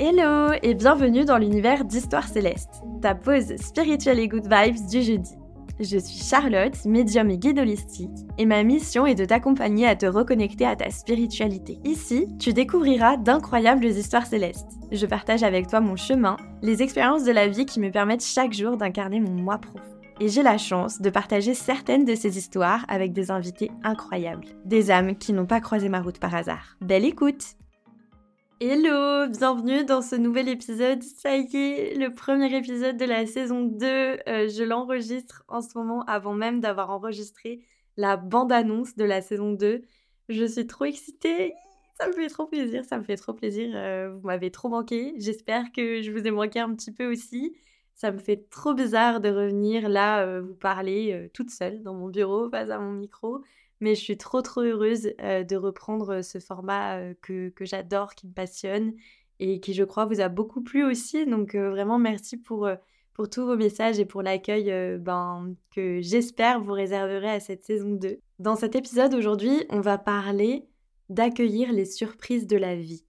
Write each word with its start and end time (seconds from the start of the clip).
Hello 0.00 0.54
et 0.62 0.72
bienvenue 0.72 1.26
dans 1.26 1.36
l'univers 1.36 1.84
d'Histoire 1.84 2.26
Céleste, 2.26 2.82
ta 3.02 3.14
pause 3.14 3.54
spirituelle 3.56 4.18
et 4.20 4.26
good 4.26 4.48
vibes 4.50 4.88
du 4.88 5.02
jeudi. 5.02 5.32
Je 5.78 5.98
suis 5.98 6.24
Charlotte, 6.24 6.82
médium 6.86 7.28
et 7.28 7.36
guide 7.36 7.58
holistique, 7.58 8.10
et 8.38 8.46
ma 8.46 8.62
mission 8.62 9.04
est 9.04 9.14
de 9.14 9.26
t'accompagner 9.26 9.86
à 9.86 9.94
te 9.94 10.06
reconnecter 10.06 10.64
à 10.64 10.76
ta 10.76 10.88
spiritualité. 10.88 11.78
Ici, 11.84 12.26
tu 12.38 12.54
découvriras 12.54 13.18
d'incroyables 13.18 13.84
histoires 13.84 14.26
célestes. 14.26 14.70
Je 14.90 15.04
partage 15.04 15.42
avec 15.42 15.66
toi 15.66 15.80
mon 15.80 15.96
chemin, 15.96 16.38
les 16.62 16.82
expériences 16.82 17.24
de 17.24 17.32
la 17.32 17.48
vie 17.48 17.66
qui 17.66 17.78
me 17.78 17.90
permettent 17.90 18.24
chaque 18.24 18.54
jour 18.54 18.78
d'incarner 18.78 19.20
mon 19.20 19.32
moi 19.32 19.58
profond. 19.58 19.86
Et 20.20 20.28
j'ai 20.28 20.42
la 20.42 20.56
chance 20.56 21.02
de 21.02 21.10
partager 21.10 21.52
certaines 21.52 22.06
de 22.06 22.14
ces 22.14 22.38
histoires 22.38 22.86
avec 22.88 23.12
des 23.12 23.30
invités 23.30 23.70
incroyables, 23.84 24.46
des 24.64 24.90
âmes 24.90 25.16
qui 25.16 25.34
n'ont 25.34 25.46
pas 25.46 25.60
croisé 25.60 25.90
ma 25.90 26.00
route 26.00 26.18
par 26.18 26.34
hasard. 26.34 26.76
Belle 26.80 27.04
écoute 27.04 27.56
Hello, 28.64 29.26
bienvenue 29.26 29.84
dans 29.84 30.02
ce 30.02 30.14
nouvel 30.14 30.48
épisode. 30.48 31.02
Ça 31.02 31.36
y 31.36 31.56
est, 31.56 31.96
le 31.96 32.14
premier 32.14 32.56
épisode 32.56 32.96
de 32.96 33.04
la 33.04 33.26
saison 33.26 33.64
2. 33.64 33.86
Euh, 33.86 34.16
je 34.48 34.62
l'enregistre 34.62 35.42
en 35.48 35.60
ce 35.60 35.76
moment 35.76 36.04
avant 36.04 36.32
même 36.32 36.60
d'avoir 36.60 36.90
enregistré 36.90 37.64
la 37.96 38.16
bande-annonce 38.16 38.94
de 38.94 39.02
la 39.02 39.20
saison 39.20 39.50
2. 39.50 39.82
Je 40.28 40.44
suis 40.44 40.64
trop 40.68 40.84
excitée. 40.84 41.54
Ça 41.98 42.06
me 42.06 42.12
fait 42.12 42.28
trop 42.28 42.46
plaisir, 42.46 42.84
ça 42.84 42.98
me 42.98 43.02
fait 43.02 43.16
trop 43.16 43.32
plaisir. 43.32 43.72
Euh, 43.74 44.14
vous 44.14 44.24
m'avez 44.24 44.52
trop 44.52 44.68
manqué. 44.68 45.12
J'espère 45.16 45.72
que 45.72 46.00
je 46.00 46.12
vous 46.12 46.24
ai 46.24 46.30
manqué 46.30 46.60
un 46.60 46.72
petit 46.72 46.92
peu 46.92 47.10
aussi. 47.10 47.56
Ça 47.96 48.12
me 48.12 48.18
fait 48.18 48.48
trop 48.48 48.74
bizarre 48.74 49.20
de 49.20 49.28
revenir 49.28 49.88
là 49.88 50.24
euh, 50.24 50.40
vous 50.40 50.54
parler 50.54 51.28
toute 51.34 51.50
seule 51.50 51.82
dans 51.82 51.94
mon 51.94 52.06
bureau 52.06 52.48
face 52.48 52.70
à 52.70 52.78
mon 52.78 52.92
micro 52.92 53.42
mais 53.82 53.94
je 53.94 54.00
suis 54.00 54.16
trop 54.16 54.40
trop 54.40 54.62
heureuse 54.62 55.12
de 55.18 55.56
reprendre 55.56 56.22
ce 56.22 56.38
format 56.38 57.14
que, 57.20 57.50
que 57.50 57.64
j'adore, 57.64 58.14
qui 58.14 58.26
me 58.26 58.32
passionne 58.32 58.94
et 59.40 59.60
qui 59.60 59.74
je 59.74 59.84
crois 59.84 60.06
vous 60.06 60.20
a 60.20 60.28
beaucoup 60.28 60.62
plu 60.62 60.84
aussi. 60.84 61.26
Donc 61.26 61.54
vraiment 61.54 61.98
merci 61.98 62.36
pour, 62.36 62.68
pour 63.12 63.28
tous 63.28 63.44
vos 63.44 63.56
messages 63.56 63.98
et 63.98 64.06
pour 64.06 64.22
l'accueil 64.22 64.72
ben, 64.98 65.54
que 65.74 66.00
j'espère 66.00 66.60
vous 66.60 66.72
réserverez 66.72 67.30
à 67.30 67.40
cette 67.40 67.64
saison 67.64 67.90
2. 67.90 68.18
Dans 68.38 68.56
cet 68.56 68.76
épisode 68.76 69.14
aujourd'hui, 69.14 69.64
on 69.68 69.80
va 69.80 69.98
parler 69.98 70.64
d'accueillir 71.08 71.72
les 71.72 71.84
surprises 71.84 72.46
de 72.46 72.56
la 72.56 72.76
vie. 72.76 73.04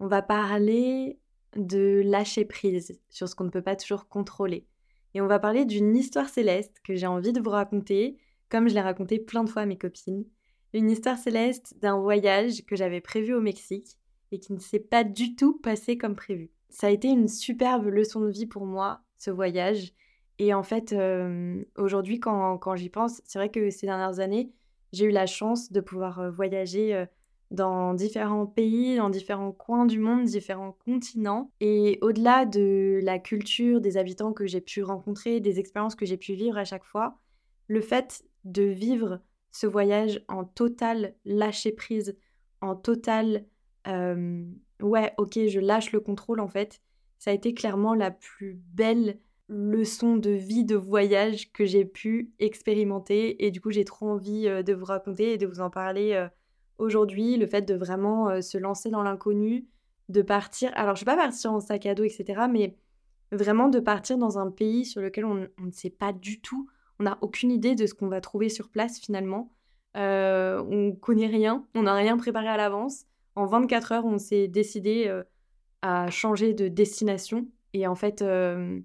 On 0.00 0.08
va 0.08 0.22
parler 0.22 1.18
de 1.56 2.02
lâcher 2.04 2.44
prise 2.44 3.00
sur 3.08 3.28
ce 3.28 3.34
qu'on 3.34 3.44
ne 3.44 3.50
peut 3.50 3.62
pas 3.62 3.76
toujours 3.76 4.08
contrôler. 4.08 4.66
Et 5.14 5.20
on 5.20 5.26
va 5.26 5.38
parler 5.38 5.64
d'une 5.64 5.96
histoire 5.96 6.28
céleste 6.28 6.80
que 6.84 6.94
j'ai 6.94 7.06
envie 7.06 7.32
de 7.32 7.40
vous 7.40 7.50
raconter, 7.50 8.18
comme 8.48 8.68
je 8.68 8.74
l'ai 8.74 8.80
raconté 8.80 9.18
plein 9.18 9.44
de 9.44 9.50
fois 9.50 9.62
à 9.62 9.66
mes 9.66 9.78
copines. 9.78 10.24
Une 10.72 10.90
histoire 10.90 11.18
céleste 11.18 11.74
d'un 11.80 11.98
voyage 11.98 12.64
que 12.66 12.76
j'avais 12.76 13.00
prévu 13.00 13.34
au 13.34 13.40
Mexique 13.40 13.98
et 14.32 14.38
qui 14.38 14.52
ne 14.52 14.58
s'est 14.58 14.80
pas 14.80 15.04
du 15.04 15.36
tout 15.36 15.58
passé 15.58 15.96
comme 15.96 16.16
prévu. 16.16 16.50
Ça 16.68 16.88
a 16.88 16.90
été 16.90 17.08
une 17.08 17.28
superbe 17.28 17.86
leçon 17.86 18.20
de 18.20 18.28
vie 18.28 18.46
pour 18.46 18.66
moi, 18.66 19.00
ce 19.18 19.30
voyage. 19.30 19.92
Et 20.38 20.52
en 20.52 20.62
fait, 20.62 20.92
euh, 20.92 21.64
aujourd'hui, 21.78 22.20
quand, 22.20 22.58
quand 22.58 22.76
j'y 22.76 22.90
pense, 22.90 23.22
c'est 23.24 23.38
vrai 23.38 23.50
que 23.50 23.70
ces 23.70 23.86
dernières 23.86 24.20
années, 24.20 24.52
j'ai 24.92 25.06
eu 25.06 25.10
la 25.10 25.26
chance 25.26 25.72
de 25.72 25.80
pouvoir 25.80 26.20
euh, 26.20 26.30
voyager 26.30 26.94
euh, 26.94 27.06
dans 27.50 27.94
différents 27.94 28.46
pays, 28.46 28.96
dans 28.96 29.08
différents 29.08 29.52
coins 29.52 29.86
du 29.86 29.98
monde, 29.98 30.24
différents 30.24 30.76
continents. 30.84 31.50
Et 31.60 31.98
au-delà 32.02 32.44
de 32.44 33.00
la 33.02 33.18
culture 33.18 33.80
des 33.80 33.96
habitants 33.96 34.32
que 34.32 34.46
j'ai 34.46 34.60
pu 34.60 34.82
rencontrer, 34.82 35.40
des 35.40 35.58
expériences 35.58 35.94
que 35.94 36.06
j'ai 36.06 36.16
pu 36.16 36.34
vivre 36.34 36.58
à 36.58 36.64
chaque 36.64 36.84
fois, 36.84 37.18
le 37.68 37.80
fait 37.80 38.24
de 38.46 38.62
vivre 38.62 39.20
ce 39.50 39.66
voyage 39.66 40.22
en 40.28 40.44
total 40.44 41.14
lâcher 41.24 41.72
prise, 41.72 42.16
en 42.60 42.76
total 42.76 43.44
euh, 43.88 44.44
ouais, 44.80 45.12
ok, 45.18 45.38
je 45.48 45.60
lâche 45.60 45.92
le 45.92 46.00
contrôle 46.00 46.40
en 46.40 46.48
fait. 46.48 46.80
Ça 47.18 47.30
a 47.30 47.34
été 47.34 47.54
clairement 47.54 47.94
la 47.94 48.10
plus 48.10 48.60
belle 48.74 49.18
leçon 49.48 50.16
de 50.16 50.30
vie, 50.30 50.64
de 50.64 50.76
voyage 50.76 51.52
que 51.52 51.64
j'ai 51.64 51.84
pu 51.84 52.32
expérimenter. 52.38 53.44
Et 53.44 53.50
du 53.50 53.60
coup, 53.60 53.70
j'ai 53.70 53.84
trop 53.84 54.08
envie 54.08 54.48
euh, 54.48 54.62
de 54.62 54.74
vous 54.74 54.84
raconter 54.84 55.32
et 55.32 55.38
de 55.38 55.46
vous 55.46 55.60
en 55.60 55.70
parler 55.70 56.12
euh, 56.12 56.28
aujourd'hui. 56.78 57.36
Le 57.36 57.46
fait 57.46 57.62
de 57.62 57.74
vraiment 57.74 58.40
se 58.42 58.58
lancer 58.58 58.90
dans 58.90 59.02
l'inconnu, 59.02 59.66
de 60.08 60.22
partir. 60.22 60.70
Alors, 60.74 60.96
je 60.96 61.02
ne 61.02 61.06
vais 61.06 61.16
pas 61.16 61.22
partir 61.22 61.52
en 61.52 61.60
sac 61.60 61.86
à 61.86 61.94
dos, 61.94 62.04
etc. 62.04 62.42
Mais 62.50 62.76
vraiment 63.32 63.68
de 63.68 63.80
partir 63.80 64.18
dans 64.18 64.38
un 64.38 64.50
pays 64.50 64.84
sur 64.84 65.00
lequel 65.00 65.24
on 65.24 65.34
ne 65.34 65.70
sait 65.72 65.90
pas 65.90 66.12
du 66.12 66.40
tout 66.40 66.68
on 66.98 67.04
n'a 67.04 67.18
aucune 67.20 67.50
idée 67.50 67.74
de 67.74 67.86
ce 67.86 67.94
qu'on 67.94 68.08
va 68.08 68.20
trouver 68.20 68.48
sur 68.48 68.68
place 68.68 68.98
finalement. 68.98 69.52
Euh, 69.96 70.62
on 70.70 70.92
connaît 70.92 71.26
rien, 71.26 71.66
on 71.74 71.82
n'a 71.82 71.94
rien 71.94 72.16
préparé 72.16 72.48
à 72.48 72.56
l'avance. 72.56 73.04
En 73.34 73.46
24 73.46 73.92
heures, 73.92 74.04
on 74.06 74.18
s'est 74.18 74.48
décidé 74.48 75.06
euh, 75.08 75.22
à 75.82 76.10
changer 76.10 76.54
de 76.54 76.68
destination. 76.68 77.48
Et 77.72 77.86
en 77.86 77.94
fait, 77.94 78.22
euh, 78.22 78.80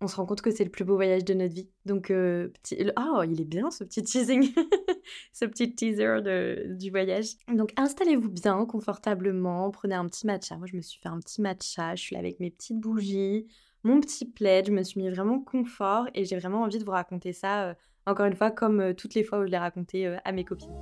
on 0.00 0.06
se 0.06 0.16
rend 0.16 0.26
compte 0.26 0.42
que 0.42 0.50
c'est 0.50 0.64
le 0.64 0.70
plus 0.70 0.84
beau 0.84 0.94
voyage 0.94 1.24
de 1.24 1.34
notre 1.34 1.54
vie. 1.54 1.70
Donc, 1.86 2.08
petit... 2.08 2.78
oh, 2.96 3.22
il 3.28 3.40
est 3.40 3.44
bien 3.44 3.70
ce 3.70 3.84
petit 3.84 4.02
teasing, 4.02 4.52
ce 5.32 5.44
petit 5.44 5.74
teaser 5.74 6.20
du 6.68 6.90
voyage. 6.90 7.36
Donc, 7.52 7.72
installez-vous 7.76 8.30
bien, 8.30 8.64
confortablement, 8.66 9.70
prenez 9.70 9.94
un 9.94 10.06
petit 10.06 10.26
matcha. 10.26 10.56
Moi, 10.56 10.66
je 10.66 10.76
me 10.76 10.82
suis 10.82 11.00
fait 11.00 11.08
un 11.08 11.18
petit 11.18 11.42
matcha, 11.42 11.94
je 11.96 12.02
suis 12.02 12.14
là 12.14 12.20
avec 12.20 12.40
mes 12.40 12.50
petites 12.50 12.78
bougies 12.78 13.46
mon 13.82 14.00
petit 14.00 14.24
plaid. 14.24 14.66
Je 14.66 14.72
me 14.72 14.82
suis 14.82 15.00
mis 15.00 15.08
vraiment 15.08 15.40
confort 15.40 16.08
et 16.14 16.24
j'ai 16.24 16.38
vraiment 16.38 16.62
envie 16.62 16.78
de 16.78 16.84
vous 16.84 16.90
raconter 16.90 17.32
ça, 17.32 17.68
euh, 17.68 17.74
encore 18.06 18.26
une 18.26 18.36
fois, 18.36 18.50
comme 18.50 18.80
euh, 18.80 18.94
toutes 18.94 19.14
les 19.14 19.24
fois 19.24 19.38
où 19.38 19.46
je 19.46 19.50
l'ai 19.50 19.58
raconté 19.58 20.06
euh, 20.06 20.16
à 20.24 20.32
mes 20.32 20.44
copines. 20.44 20.74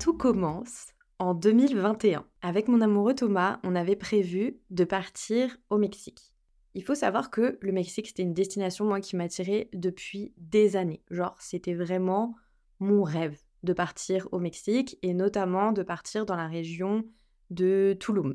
Tout 0.00 0.14
commence 0.14 0.88
en 1.18 1.34
2021. 1.34 2.24
Avec 2.42 2.68
mon 2.68 2.80
amoureux 2.80 3.14
Thomas, 3.14 3.60
on 3.62 3.74
avait 3.74 3.96
prévu 3.96 4.58
de 4.70 4.84
partir 4.84 5.56
au 5.70 5.78
Mexique. 5.78 6.32
Il 6.74 6.82
faut 6.82 6.94
savoir 6.94 7.30
que 7.30 7.58
le 7.60 7.72
Mexique, 7.72 8.08
c'était 8.08 8.22
une 8.22 8.34
destination, 8.34 8.86
moi, 8.86 9.00
qui 9.00 9.14
m'attirait 9.14 9.68
depuis 9.74 10.32
des 10.38 10.74
années. 10.76 11.02
Genre, 11.10 11.36
c'était 11.38 11.74
vraiment 11.74 12.34
mon 12.80 13.02
rêve 13.02 13.38
de 13.62 13.72
partir 13.72 14.26
au 14.32 14.38
Mexique 14.38 14.98
et 15.02 15.14
notamment 15.14 15.72
de 15.72 15.82
partir 15.82 16.26
dans 16.26 16.34
la 16.34 16.48
région 16.48 17.04
de 17.50 17.96
Tulum. 18.00 18.34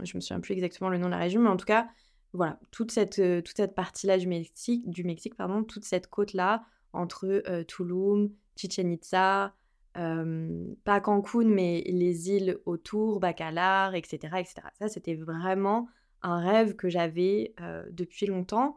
Je 0.00 0.16
me 0.16 0.20
souviens 0.20 0.40
plus 0.40 0.52
exactement 0.52 0.90
le 0.90 0.98
nom 0.98 1.06
de 1.06 1.12
la 1.12 1.18
région, 1.18 1.40
mais 1.40 1.48
en 1.48 1.56
tout 1.56 1.66
cas, 1.66 1.88
voilà, 2.32 2.58
toute 2.70 2.90
cette, 2.90 3.18
euh, 3.18 3.42
toute 3.42 3.56
cette 3.56 3.74
partie-là 3.74 4.18
du 4.18 4.26
Mexique, 4.26 4.88
du 4.88 5.04
Mexique 5.04 5.36
pardon, 5.36 5.64
toute 5.64 5.84
cette 5.84 6.08
côte-là, 6.08 6.64
entre 6.92 7.42
euh, 7.48 7.64
Tulum, 7.64 8.30
Chichen 8.56 8.90
Itza, 8.90 9.54
euh, 9.98 10.66
pas 10.84 11.00
Cancun, 11.00 11.44
mais 11.44 11.82
les 11.86 12.30
îles 12.30 12.58
autour, 12.64 13.20
Bacalar, 13.20 13.94
etc. 13.94 14.36
etc. 14.38 14.54
Ça, 14.78 14.88
c'était 14.88 15.14
vraiment 15.14 15.88
un 16.22 16.40
rêve 16.40 16.76
que 16.76 16.88
j'avais 16.88 17.54
depuis 17.90 18.26
longtemps. 18.26 18.76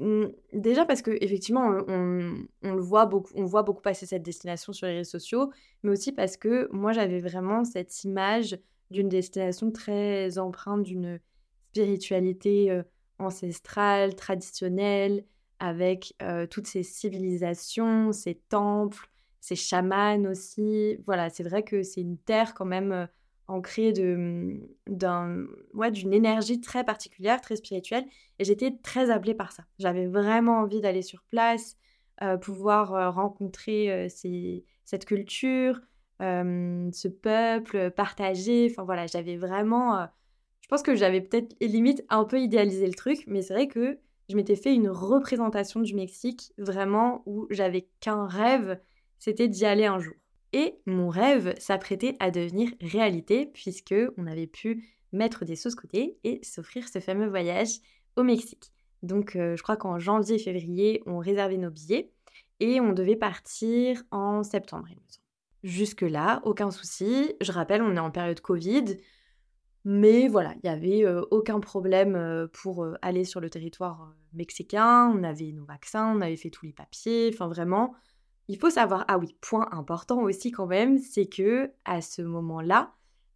Mmh, 0.00 0.24
déjà 0.52 0.84
parce 0.84 1.02
que 1.02 1.12
effectivement, 1.20 1.70
on, 1.86 2.46
on, 2.62 2.74
le 2.74 2.80
voit 2.80 3.06
beaucoup, 3.06 3.32
on 3.36 3.44
voit 3.44 3.62
beaucoup 3.62 3.80
passer 3.80 4.06
cette 4.06 4.24
destination 4.24 4.72
sur 4.72 4.88
les 4.88 4.94
réseaux 4.94 5.18
sociaux, 5.18 5.52
mais 5.82 5.92
aussi 5.92 6.10
parce 6.10 6.36
que 6.36 6.68
moi, 6.72 6.92
j'avais 6.92 7.20
vraiment 7.20 7.64
cette 7.64 8.02
image 8.02 8.58
d'une 8.90 9.08
destination 9.08 9.70
très 9.70 10.36
empreinte 10.38 10.82
d'une 10.82 11.20
spiritualité 11.74 12.70
euh, 12.70 12.84
ancestrale, 13.18 14.14
traditionnelle, 14.14 15.24
avec 15.58 16.14
euh, 16.22 16.46
toutes 16.46 16.68
ces 16.68 16.84
civilisations, 16.84 18.12
ces 18.12 18.36
temples, 18.36 19.08
ces 19.40 19.56
chamans 19.56 20.24
aussi. 20.30 20.96
Voilà, 21.04 21.30
c'est 21.30 21.42
vrai 21.42 21.64
que 21.64 21.82
c'est 21.82 22.00
une 22.00 22.16
terre 22.16 22.54
quand 22.54 22.64
même 22.64 22.92
euh, 22.92 23.06
ancrée 23.48 23.92
de, 23.92 24.60
d'un, 24.86 25.46
ouais, 25.74 25.90
d'une 25.90 26.12
énergie 26.12 26.60
très 26.60 26.84
particulière, 26.84 27.40
très 27.40 27.56
spirituelle. 27.56 28.04
Et 28.38 28.44
j'étais 28.44 28.70
très 28.82 29.10
appelée 29.10 29.34
par 29.34 29.50
ça. 29.50 29.64
J'avais 29.80 30.06
vraiment 30.06 30.60
envie 30.60 30.80
d'aller 30.80 31.02
sur 31.02 31.22
place, 31.24 31.76
pouvoir 32.40 33.12
rencontrer 33.12 34.08
ces, 34.08 34.64
cette 34.86 35.04
culture, 35.04 35.78
ce 36.20 37.08
peuple, 37.08 37.90
partager. 37.90 38.68
Enfin 38.70 38.84
voilà, 38.84 39.06
j'avais 39.06 39.36
vraiment 39.36 40.08
je 40.64 40.68
pense 40.68 40.82
que 40.82 40.94
j'avais 40.94 41.20
peut-être 41.20 41.54
limite 41.60 42.06
un 42.08 42.24
peu 42.24 42.40
idéalisé 42.40 42.86
le 42.86 42.94
truc, 42.94 43.24
mais 43.26 43.42
c'est 43.42 43.52
vrai 43.52 43.68
que 43.68 43.98
je 44.30 44.34
m'étais 44.34 44.56
fait 44.56 44.74
une 44.74 44.88
représentation 44.88 45.80
du 45.80 45.94
Mexique 45.94 46.54
vraiment 46.56 47.22
où 47.26 47.46
j'avais 47.50 47.86
qu'un 48.00 48.26
rêve, 48.26 48.80
c'était 49.18 49.46
d'y 49.46 49.66
aller 49.66 49.84
un 49.84 49.98
jour. 49.98 50.14
Et 50.54 50.78
mon 50.86 51.10
rêve 51.10 51.54
s'apprêtait 51.58 52.16
à 52.18 52.30
devenir 52.30 52.70
réalité 52.80 53.44
puisque 53.44 53.94
on 54.16 54.26
avait 54.26 54.46
pu 54.46 54.88
mettre 55.12 55.44
des 55.44 55.54
sauces 55.54 55.74
côté 55.74 56.16
et 56.24 56.40
s'offrir 56.42 56.88
ce 56.88 56.98
fameux 56.98 57.28
voyage 57.28 57.80
au 58.16 58.22
Mexique. 58.22 58.72
Donc 59.02 59.36
euh, 59.36 59.56
je 59.56 59.62
crois 59.62 59.76
qu'en 59.76 59.98
janvier-février, 59.98 61.02
on 61.04 61.18
réservait 61.18 61.58
nos 61.58 61.70
billets 61.70 62.10
et 62.60 62.80
on 62.80 62.94
devait 62.94 63.16
partir 63.16 64.02
en 64.10 64.42
septembre. 64.42 64.88
Jusque-là, 65.62 66.40
aucun 66.44 66.70
souci. 66.70 67.34
Je 67.42 67.52
rappelle, 67.52 67.82
on 67.82 67.96
est 67.96 68.00
en 68.00 68.10
période 68.10 68.40
Covid. 68.40 68.96
Mais 69.84 70.28
voilà, 70.28 70.54
il 70.54 70.60
n'y 70.64 70.70
avait 70.70 71.04
aucun 71.30 71.60
problème 71.60 72.48
pour 72.52 72.86
aller 73.02 73.24
sur 73.24 73.40
le 73.40 73.50
territoire 73.50 74.14
mexicain. 74.32 75.12
On 75.14 75.22
avait 75.22 75.52
nos 75.52 75.66
vaccins, 75.66 76.16
on 76.16 76.22
avait 76.22 76.36
fait 76.36 76.50
tous 76.50 76.64
les 76.64 76.72
papiers. 76.72 77.30
Enfin, 77.32 77.48
vraiment, 77.48 77.94
il 78.48 78.58
faut 78.58 78.70
savoir. 78.70 79.04
Ah 79.08 79.18
oui, 79.18 79.36
point 79.42 79.68
important 79.72 80.22
aussi 80.22 80.50
quand 80.50 80.66
même, 80.66 80.98
c'est 80.98 81.26
que 81.26 81.70
à 81.84 82.00
ce 82.00 82.22
moment-là, 82.22 82.94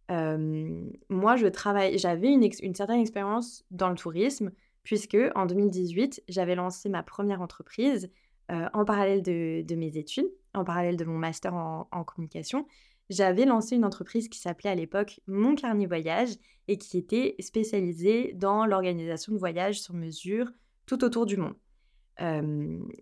moi, 0.09 1.35
je 1.35 1.47
travaille, 1.47 1.97
j'avais 1.99 2.29
une, 2.29 2.73
certaine 2.73 2.99
expérience 2.99 3.63
dans 3.69 3.89
le 3.89 3.95
tourisme, 3.95 4.51
puisque 4.83 5.17
en 5.35 5.45
2018, 5.45 6.23
j'avais 6.27 6.55
lancé 6.55 6.89
ma 6.89 7.03
première 7.03 7.41
entreprise 7.41 8.09
en 8.49 8.85
parallèle 8.85 9.21
de, 9.21 9.75
mes 9.75 9.97
études, 9.97 10.31
en 10.55 10.63
parallèle 10.63 10.97
de 10.97 11.05
mon 11.05 11.19
master 11.19 11.53
en 11.53 12.03
communication. 12.03 12.65
J'avais 13.09 13.45
lancé 13.45 13.75
une 13.75 13.85
entreprise 13.85 14.29
qui 14.29 14.39
s'appelait 14.39 14.69
à 14.69 14.75
l'époque 14.75 15.19
Mon 15.27 15.55
Carnet 15.55 15.87
Voyage 15.87 16.35
et 16.67 16.77
qui 16.77 16.97
était 16.97 17.35
spécialisée 17.39 18.33
dans 18.35 18.65
l'organisation 18.65 19.33
de 19.33 19.37
voyages 19.37 19.81
sur 19.81 19.93
mesure 19.93 20.51
tout 20.85 21.03
autour 21.03 21.25
du 21.25 21.37
monde 21.37 21.55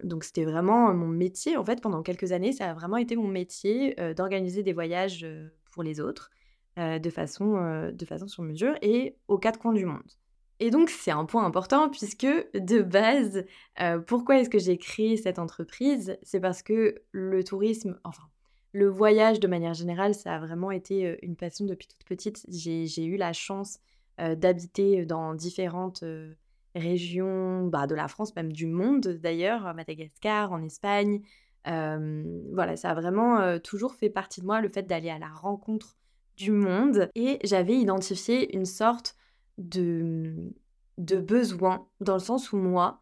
donc 0.04 0.24
c'était 0.24 0.46
vraiment 0.46 0.94
mon 0.94 1.08
métier. 1.08 1.58
En 1.58 1.66
fait, 1.66 1.82
pendant 1.82 2.04
quelques 2.04 2.32
années, 2.32 2.52
ça 2.52 2.70
a 2.70 2.74
vraiment 2.74 2.98
été 2.98 3.16
mon 3.16 3.28
métier 3.28 3.96
d'organiser 4.16 4.64
des 4.64 4.74
voyages 4.74 5.26
pour 5.72 5.84
les 5.84 6.00
autres 6.00 6.30
de, 6.78 7.10
façon, 7.10 7.92
de 7.92 8.06
façon 8.06 8.28
sur 8.28 8.44
mesure 8.44 8.76
et 8.82 9.18
aux 9.28 9.38
quatre 9.38 9.60
coins 9.60 9.74
du 9.74 9.86
monde. 9.86 10.04
Et 10.60 10.72
donc 10.72 10.90
c'est 10.90 11.12
un 11.12 11.26
point 11.26 11.46
important 11.46 11.90
puisque 11.90 12.26
de 12.26 12.82
base, 12.82 13.46
pourquoi 14.06 14.40
est-ce 14.40 14.50
que 14.50 14.60
j'ai 14.60 14.78
créé 14.78 15.18
cette 15.18 15.40
entreprise? 15.40 16.18
C'est 16.24 16.40
parce 16.40 16.62
que 16.62 16.96
le 17.12 17.44
tourisme, 17.44 18.00
enfin 18.04 18.24
le 18.74 18.88
voyage 18.88 19.40
de 19.40 19.48
manière 19.48 19.74
générale, 19.74 20.14
ça 20.14 20.36
a 20.36 20.40
vraiment 20.40 20.72
été 20.72 21.18
une 21.24 21.36
passion 21.36 21.66
depuis 21.66 21.88
toute 21.88 22.04
petite. 22.04 22.46
J'ai 22.50 23.06
eu 23.06 23.18
la 23.18 23.34
chance 23.34 23.80
d'habiter 24.18 25.06
dans 25.06 25.34
différentes 25.34 26.04
régions 26.76 27.66
bah, 27.66 27.88
de 27.88 27.96
la 27.96 28.08
France, 28.08 28.36
même 28.36 28.52
du 28.52 28.68
monde 28.68 29.08
d'ailleurs, 29.08 29.74
Madagascar, 29.74 30.52
en 30.52 30.62
Espagne. 30.64 31.22
voilà, 31.66 32.76
ça 32.76 32.92
a 32.92 32.94
vraiment 32.94 33.60
toujours 33.60 33.96
fait 33.96 34.10
partie 34.10 34.42
de 34.42 34.46
moi, 34.46 34.62
le 34.62 34.70
fait 34.70 34.84
d'aller 34.84 35.10
à 35.10 35.20
la 35.20 35.30
rencontre 35.30 35.98
du 36.36 36.52
monde. 36.52 37.10
Et 37.16 37.40
j'avais 37.44 37.76
identifié 37.76 38.56
une 38.56 38.66
sorte 38.66 39.16
de 39.58 40.52
besoin, 40.98 41.88
dans 42.00 42.14
le 42.14 42.20
sens 42.20 42.52
où 42.52 42.58
moi, 42.58 43.02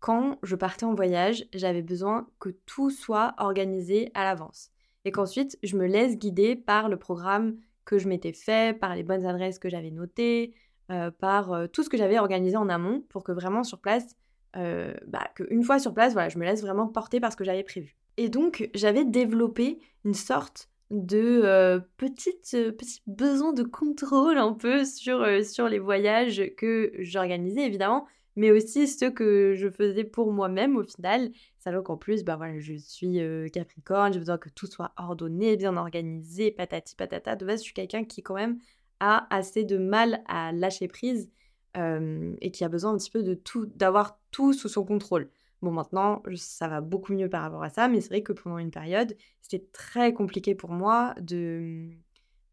quand 0.00 0.38
je 0.42 0.56
partais 0.56 0.84
en 0.84 0.94
voyage, 0.94 1.46
j'avais 1.54 1.82
besoin 1.82 2.28
que 2.40 2.48
tout 2.66 2.90
soit 2.90 3.34
organisé 3.38 4.10
à 4.14 4.24
l'avance. 4.24 4.71
Et 5.04 5.10
qu'ensuite, 5.10 5.58
je 5.62 5.76
me 5.76 5.86
laisse 5.86 6.16
guider 6.16 6.56
par 6.56 6.88
le 6.88 6.96
programme 6.96 7.56
que 7.84 7.98
je 7.98 8.08
m'étais 8.08 8.32
fait, 8.32 8.78
par 8.78 8.94
les 8.94 9.02
bonnes 9.02 9.26
adresses 9.26 9.58
que 9.58 9.68
j'avais 9.68 9.90
notées, 9.90 10.54
euh, 10.90 11.10
par 11.10 11.52
euh, 11.52 11.66
tout 11.66 11.82
ce 11.82 11.88
que 11.88 11.96
j'avais 11.96 12.18
organisé 12.18 12.56
en 12.56 12.68
amont 12.68 13.02
pour 13.08 13.24
que 13.24 13.32
vraiment 13.32 13.64
sur 13.64 13.80
place, 13.80 14.16
euh, 14.56 14.94
bah, 15.06 15.26
qu'une 15.34 15.64
fois 15.64 15.78
sur 15.78 15.94
place, 15.94 16.12
voilà, 16.12 16.28
je 16.28 16.38
me 16.38 16.44
laisse 16.44 16.62
vraiment 16.62 16.86
porter 16.86 17.18
par 17.18 17.32
ce 17.32 17.36
que 17.36 17.44
j'avais 17.44 17.64
prévu. 17.64 17.96
Et 18.16 18.28
donc, 18.28 18.68
j'avais 18.74 19.04
développé 19.04 19.78
une 20.04 20.14
sorte 20.14 20.68
de 20.90 21.80
petite, 21.96 22.50
petit 22.76 23.00
besoin 23.06 23.54
de 23.54 23.62
contrôle 23.62 24.36
un 24.36 24.52
peu 24.52 24.84
sur, 24.84 25.26
sur 25.42 25.66
les 25.66 25.78
voyages 25.78 26.42
que 26.58 26.92
j'organisais 26.98 27.64
évidemment, 27.64 28.06
mais 28.36 28.50
aussi 28.50 28.88
ceux 28.88 29.10
que 29.10 29.54
je 29.54 29.68
faisais 29.68 30.04
pour 30.04 30.32
moi-même 30.32 30.76
au 30.76 30.82
final. 30.82 31.30
Sachant 31.58 31.82
qu'en 31.82 31.96
plus, 31.96 32.24
bah 32.24 32.36
voilà, 32.36 32.58
je 32.58 32.74
suis 32.74 33.20
Capricorne, 33.52 34.12
j'ai 34.12 34.18
besoin 34.18 34.38
que 34.38 34.48
tout 34.48 34.66
soit 34.66 34.92
ordonné, 34.96 35.56
bien 35.56 35.76
organisé, 35.76 36.50
patati 36.50 36.96
patata. 36.96 37.36
De 37.36 37.44
base, 37.44 37.60
je 37.60 37.64
suis 37.64 37.74
quelqu'un 37.74 38.04
qui 38.04 38.22
quand 38.22 38.34
même 38.34 38.58
a 39.00 39.26
assez 39.34 39.64
de 39.64 39.78
mal 39.78 40.22
à 40.26 40.52
lâcher 40.52 40.88
prise 40.88 41.30
et 41.74 42.50
qui 42.50 42.64
a 42.64 42.68
besoin 42.68 42.92
un 42.92 42.98
petit 42.98 43.10
peu 43.10 43.22
de 43.22 43.34
tout, 43.34 43.66
d'avoir 43.66 44.18
tout 44.30 44.52
sous 44.52 44.68
son 44.68 44.84
contrôle. 44.84 45.30
Bon, 45.62 45.70
maintenant, 45.70 46.22
ça 46.34 46.66
va 46.68 46.80
beaucoup 46.80 47.12
mieux 47.12 47.28
par 47.28 47.42
rapport 47.42 47.62
à 47.62 47.70
ça, 47.70 47.88
mais 47.88 48.00
c'est 48.00 48.08
vrai 48.08 48.22
que 48.22 48.32
pendant 48.32 48.58
une 48.58 48.72
période, 48.72 49.16
c'était 49.40 49.64
très 49.72 50.12
compliqué 50.12 50.54
pour 50.56 50.70
moi 50.70 51.14
de, 51.20 51.90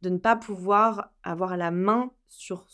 de 0.03 0.09
ne 0.09 0.17
pas 0.17 0.35
pouvoir 0.35 1.11
avoir 1.23 1.57
la 1.57 1.71
main 1.71 2.11
sur, 2.27 2.67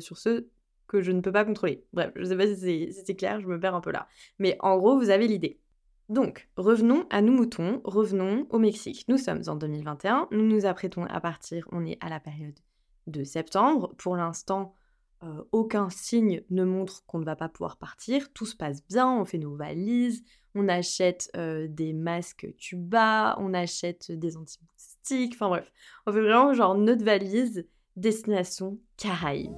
sur 0.00 0.16
ceux 0.18 0.48
que 0.88 1.02
je 1.02 1.12
ne 1.12 1.20
peux 1.20 1.32
pas 1.32 1.44
contrôler. 1.44 1.84
Bref, 1.92 2.10
je 2.16 2.22
ne 2.22 2.26
sais 2.26 2.36
pas 2.36 2.46
si 2.46 2.92
c'est 2.92 3.14
clair, 3.14 3.40
je 3.40 3.46
me 3.46 3.60
perds 3.60 3.74
un 3.74 3.80
peu 3.80 3.92
là. 3.92 4.08
Mais 4.38 4.56
en 4.60 4.76
gros, 4.78 4.98
vous 4.98 5.10
avez 5.10 5.28
l'idée. 5.28 5.60
Donc, 6.08 6.48
revenons 6.56 7.06
à 7.10 7.20
nos 7.20 7.32
moutons, 7.32 7.82
revenons 7.84 8.46
au 8.48 8.58
Mexique. 8.58 9.04
Nous 9.08 9.18
sommes 9.18 9.42
en 9.46 9.56
2021, 9.56 10.28
nous 10.32 10.46
nous 10.46 10.64
apprêtons 10.64 11.04
à 11.04 11.20
partir, 11.20 11.68
on 11.70 11.84
est 11.84 11.98
à 12.00 12.08
la 12.08 12.18
période 12.18 12.58
de 13.06 13.24
septembre. 13.24 13.94
Pour 13.98 14.16
l'instant, 14.16 14.74
euh, 15.22 15.42
aucun 15.52 15.90
signe 15.90 16.42
ne 16.48 16.64
montre 16.64 17.04
qu'on 17.06 17.18
ne 17.18 17.24
va 17.24 17.36
pas 17.36 17.48
pouvoir 17.50 17.76
partir. 17.76 18.32
Tout 18.32 18.46
se 18.46 18.56
passe 18.56 18.86
bien, 18.86 19.10
on 19.10 19.26
fait 19.26 19.38
nos 19.38 19.54
valises, 19.54 20.24
on 20.54 20.68
achète 20.68 21.30
euh, 21.36 21.66
des 21.68 21.92
masques 21.92 22.48
tuba, 22.56 23.36
on 23.38 23.52
achète 23.52 24.10
des 24.10 24.36
antibiotiques, 24.38 25.34
enfin 25.34 25.48
bref, 25.48 25.70
on 26.06 26.12
fait 26.12 26.22
vraiment 26.22 26.54
genre 26.54 26.74
notre 26.74 27.04
valise 27.04 27.66
destination 27.96 28.78
Caraïbes. 28.96 29.56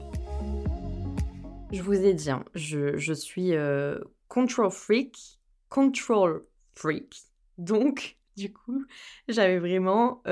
Je 1.73 1.83
vous 1.83 1.93
ai 1.93 2.15
dit, 2.15 2.31
hein, 2.31 2.45
je, 2.55 3.13
suis 3.13 3.55
euh, 3.55 3.99
control 4.29 4.71
freak, 4.71 5.41
control 5.69 6.45
freak. 6.75 7.17
Donc, 7.59 8.17
du 8.37 8.53
coup, 8.53 8.85
j'avais 9.29 9.59
vraiment 9.59 10.23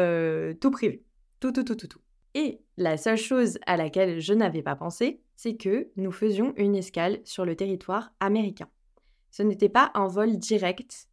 tout 0.60 0.70
prévu. 0.70 1.02
Tout, 1.40 1.52
tout, 1.52 1.62
tout, 1.62 1.76
tout, 1.76 1.86
tout. 1.86 2.00
Et 2.34 2.60
la 2.76 2.96
seule 2.96 3.16
chose 3.16 3.58
à 3.66 3.76
laquelle 3.76 4.20
je 4.20 4.34
n'avais 4.34 4.62
pas 4.62 4.76
pensé, 4.76 5.20
c'est 5.36 5.56
que 5.56 5.90
nous 5.96 6.12
faisions 6.12 6.52
une 6.56 6.74
escale 6.74 7.20
sur 7.24 7.44
le 7.44 7.56
territoire 7.56 8.12
américain. 8.20 8.68
Ce 9.30 9.42
n'était 9.42 9.68
pas 9.68 9.90
un 9.94 10.06
vol 10.06 10.36
direct, 10.36 11.08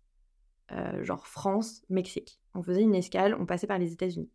euh, 0.71 1.03
genre 1.03 1.27
France-Mexique. 1.27 2.39
On 2.53 2.63
faisait 2.63 2.81
une 2.81 2.95
escale, 2.95 3.35
on 3.39 3.45
passait 3.45 3.67
par 3.67 3.77
les 3.77 3.93
États-Unis. 3.93 4.31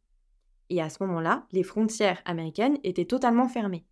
Et 0.68 0.80
à 0.80 0.88
ce 0.88 1.02
moment-là, 1.02 1.46
les 1.52 1.64
frontières 1.64 2.22
américaines 2.24 2.78
étaient 2.84 3.04
totalement 3.04 3.48
fermées. 3.48 3.84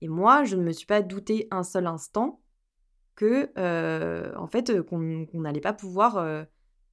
Et 0.00 0.08
moi, 0.08 0.44
je 0.44 0.56
ne 0.56 0.62
me 0.62 0.72
suis 0.72 0.86
pas 0.86 1.02
douté 1.02 1.48
un 1.50 1.62
seul 1.62 1.86
instant 1.86 2.40
que, 3.14 3.50
euh, 3.58 4.32
en 4.36 4.46
fait, 4.46 4.82
qu'on 4.82 5.26
n'allait 5.34 5.60
pas 5.60 5.72
pouvoir 5.72 6.18
euh, 6.18 6.44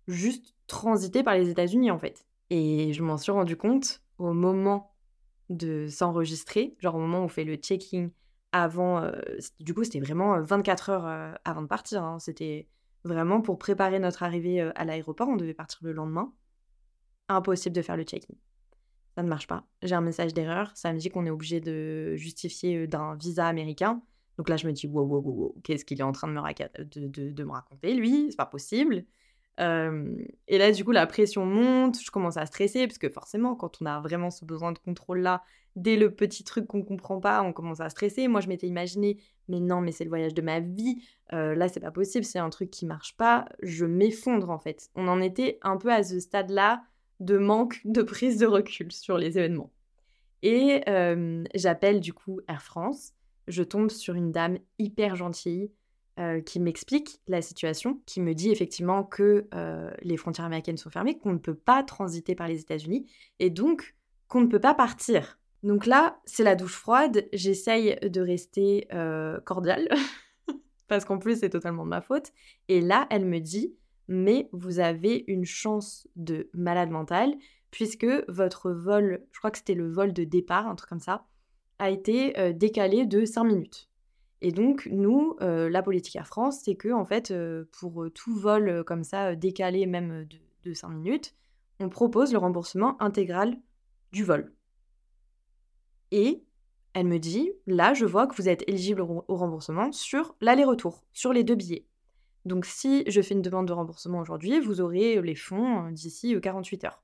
juste 0.08 0.56
transiter 0.68 1.24
par 1.24 1.36
les 1.36 1.50
États-Unis, 1.50 1.92
en 1.92 2.00
fait. 2.00 2.26
Et 2.50 2.94
je 2.94 3.04
m'en 3.04 3.18
suis 3.18 3.32
rendu 3.32 3.58
compte 3.58 4.02
au 4.18 4.34
moment 4.34 4.94
de 5.50 5.88
s'enregistrer, 5.88 6.76
genre 6.80 6.96
au 6.96 7.00
moment 7.00 7.20
où 7.20 7.24
on 7.24 7.28
fait 7.28 7.44
le 7.44 7.56
checking 7.56 8.12
avant. 8.52 9.00
Euh, 9.00 9.12
du 9.60 9.74
coup, 9.74 9.84
c'était 9.84 10.00
vraiment 10.00 10.40
24 10.42 10.90
euh, 10.90 10.94
heures 10.94 11.08
euh, 11.08 11.34
avant 11.44 11.62
de 11.62 11.68
partir. 11.68 12.04
Hein. 12.04 12.20
C'était 12.20 12.68
vraiment 13.04 13.42
pour 13.42 13.58
préparer 13.58 14.00
notre 14.00 14.24
arrivée 14.24 14.62
à 14.62 14.86
l'aéroport. 14.86 15.28
On 15.28 15.36
devait 15.36 15.54
partir 15.54 15.80
le 15.82 15.92
lendemain. 15.92 16.32
Impossible 17.28 17.76
de 17.76 17.82
faire 17.82 17.98
le 17.98 18.04
check-in. 18.04 18.36
Ça 19.16 19.24
ne 19.24 19.30
marche 19.30 19.48
pas. 19.48 19.64
J'ai 19.82 19.96
un 19.96 20.02
message 20.02 20.34
d'erreur. 20.34 20.72
Ça 20.76 20.92
me 20.92 20.98
dit 20.98 21.10
qu'on 21.10 21.26
est 21.26 21.30
obligé 21.30 21.60
de 21.60 22.16
justifier 22.16 22.88
d'un 22.88 23.16
visa 23.16 23.48
américain. 23.48 24.02
Donc 24.38 24.50
là, 24.50 24.58
je 24.58 24.66
me 24.66 24.72
dis, 24.72 24.88
wow, 24.88 25.04
wow, 25.04 25.22
wow, 25.22 25.56
qu'est-ce 25.64 25.86
qu'il 25.86 26.00
est 26.00 26.04
en 26.04 26.12
train 26.12 26.28
de 26.28 26.34
me, 26.34 27.52
raconter, 27.52 27.94
lui? 27.94 28.28
C'est 28.30 28.38
pas 28.38 28.46
possible 28.46 29.06
et 29.60 30.58
là, 30.58 30.72
du 30.72 30.84
coup, 30.84 30.92
la 30.92 31.06
pression 31.06 31.46
monte, 31.46 32.02
je 32.02 32.10
commence 32.12 32.38
à 32.38 32.46
stresser, 32.46 32.88
parce 32.88 32.98
que 32.98 33.10
forcément, 33.10 33.56
quand 33.56 33.82
on 33.82 33.86
a 33.86 34.00
vraiment 34.00 34.32
ce 34.32 34.46
besoin 34.46 34.72
de 34.72 34.80
contrôle-là, 34.80 35.44
dès 35.76 35.96
le 35.96 36.14
petit 36.14 36.44
truc 36.44 36.66
qu'on 36.68 36.84
comprend 36.84 37.20
pas, 37.20 37.42
on 37.44 37.54
commence 37.54 37.80
à 37.80 37.90
stresser. 37.90 38.28
Moi, 38.28 38.42
je 38.42 38.48
m'étais 38.48 38.68
imaginé, 38.68 39.18
mais 39.48 39.60
non, 39.60 39.82
mais 39.82 39.92
c'est 39.92 40.04
le 40.04 40.10
voyage 40.10 40.34
de 40.34 40.42
ma 40.42 40.60
vie, 40.60 41.04
là, 41.32 41.68
c'est 41.68 41.80
pas 41.80 41.92
possible, 41.92 42.26
c'est 42.26 42.40
un 42.40 42.50
truc 42.50 42.72
qui 42.72 42.86
marche 42.86 43.16
pas, 43.16 43.46
je 43.62 43.86
m'effondre 43.86 44.50
en 44.50 44.60
fait. 44.60 44.90
On 44.96 45.08
en 45.08 45.22
était 45.22 45.60
un 45.62 45.78
peu 45.78 45.92
à 45.92 46.04
ce 46.04 46.20
stade-là 46.20 46.82
de 47.24 47.38
manque 47.38 47.82
de 47.86 48.02
prise 48.02 48.38
de 48.38 48.46
recul 48.46 48.92
sur 48.92 49.18
les 49.18 49.38
événements. 49.38 49.72
Et 50.42 50.84
j'appelle 51.56 52.00
du 52.00 52.14
coup 52.14 52.42
Air 52.48 52.62
France, 52.62 53.14
je 53.48 53.64
tombe 53.64 53.90
sur 53.90 54.16
une 54.16 54.32
dame 54.32 54.58
hyper 54.78 55.16
gentille, 55.16 55.72
qui 56.46 56.60
m'explique 56.60 57.22
la 57.28 57.42
situation, 57.42 58.00
qui 58.06 58.22
me 58.22 58.34
dit 58.34 58.52
effectivement 58.52 59.04
que 59.04 59.48
les 60.02 60.18
frontières 60.18 60.46
américaines 60.46 60.78
sont 60.78 60.90
fermées, 60.90 61.18
qu'on 61.18 61.34
ne 61.34 61.38
peut 61.38 61.56
pas 61.56 61.82
transiter 61.82 62.36
par 62.36 62.48
les 62.48 62.60
États-Unis 62.60 63.10
et 63.40 63.50
donc 63.50 63.96
qu'on 64.28 64.42
ne 64.42 64.48
peut 64.48 64.60
pas 64.60 64.74
partir. 64.74 65.40
Donc 65.64 65.86
là, 65.86 66.20
c'est 66.26 66.44
la 66.44 66.56
douche 66.56 66.76
froide, 66.76 67.26
j'essaye 67.32 67.98
de 68.02 68.22
rester 68.22 68.88
cordiale, 69.46 69.88
parce 70.88 71.06
qu'en 71.06 71.20
plus 71.20 71.40
c'est 71.40 71.50
totalement 71.50 71.86
de 71.86 71.90
ma 71.90 72.02
faute. 72.02 72.32
Et 72.68 72.82
là, 72.82 73.08
elle 73.10 73.26
me 73.26 73.40
dit, 73.40 73.74
mais 74.08 74.50
vous 74.52 74.80
avez 74.80 75.24
une 75.28 75.46
chance 75.46 76.08
de 76.16 76.50
malade 76.54 76.90
mental, 76.90 77.34
puisque 77.72 78.08
votre 78.28 78.72
vol, 78.72 79.26
je 79.32 79.40
crois 79.40 79.52
que 79.52 79.58
c'était 79.58 79.74
le 79.74 79.90
vol 79.90 80.14
de 80.14 80.24
départ, 80.24 80.68
un 80.68 80.76
truc 80.76 80.90
comme 80.90 81.00
ça, 81.00 81.26
a 81.80 81.90
été 81.90 82.54
décalé 82.54 83.06
de 83.06 83.26
5 83.26 83.44
minutes. 83.44 83.90
Et 84.44 84.52
donc, 84.52 84.90
nous, 84.92 85.38
euh, 85.42 85.70
la 85.70 85.82
politique 85.82 86.18
à 86.18 86.26
France, 86.26 86.60
c'est 86.66 86.76
que, 86.76 86.92
en 86.92 87.06
fait, 87.06 87.32
euh, 87.32 87.64
pour 87.72 88.04
euh, 88.04 88.10
tout 88.10 88.36
vol 88.36 88.84
comme 88.84 89.06
ça, 89.06 89.36
décalé 89.36 89.86
même 89.86 90.26
de, 90.26 90.38
de 90.70 90.74
5 90.74 90.90
minutes, 90.90 91.34
on 91.80 91.88
propose 91.88 92.34
le 92.34 92.40
remboursement 92.40 93.02
intégral 93.02 93.58
du 94.12 94.26
vol. 94.26 94.54
Et 96.12 96.44
elle 96.94 97.08
me 97.08 97.20
dit, 97.20 97.54
là, 97.68 97.94
je 97.94 98.04
vois 98.06 98.28
que 98.28 98.36
vous 98.36 98.50
êtes 98.50 98.66
éligible 98.68 99.00
au, 99.02 99.24
remboursement 99.30 99.94
sur 99.94 100.36
l'aller-retour, 100.42 101.06
sur 101.14 101.32
les 101.32 101.46
deux 101.46 101.56
billets. 101.56 101.86
Donc, 102.46 102.66
si 102.66 103.04
je 103.08 103.22
fais 103.22 103.34
une 103.34 103.42
demande 103.42 103.68
de 103.68 103.74
remboursement 103.74 104.20
aujourd'hui, 104.20 104.60
vous 104.60 104.82
aurez 104.82 105.22
les 105.22 105.36
fonds 105.36 105.90
d'ici 105.92 106.36
48 106.42 106.84
heures. 106.86 107.04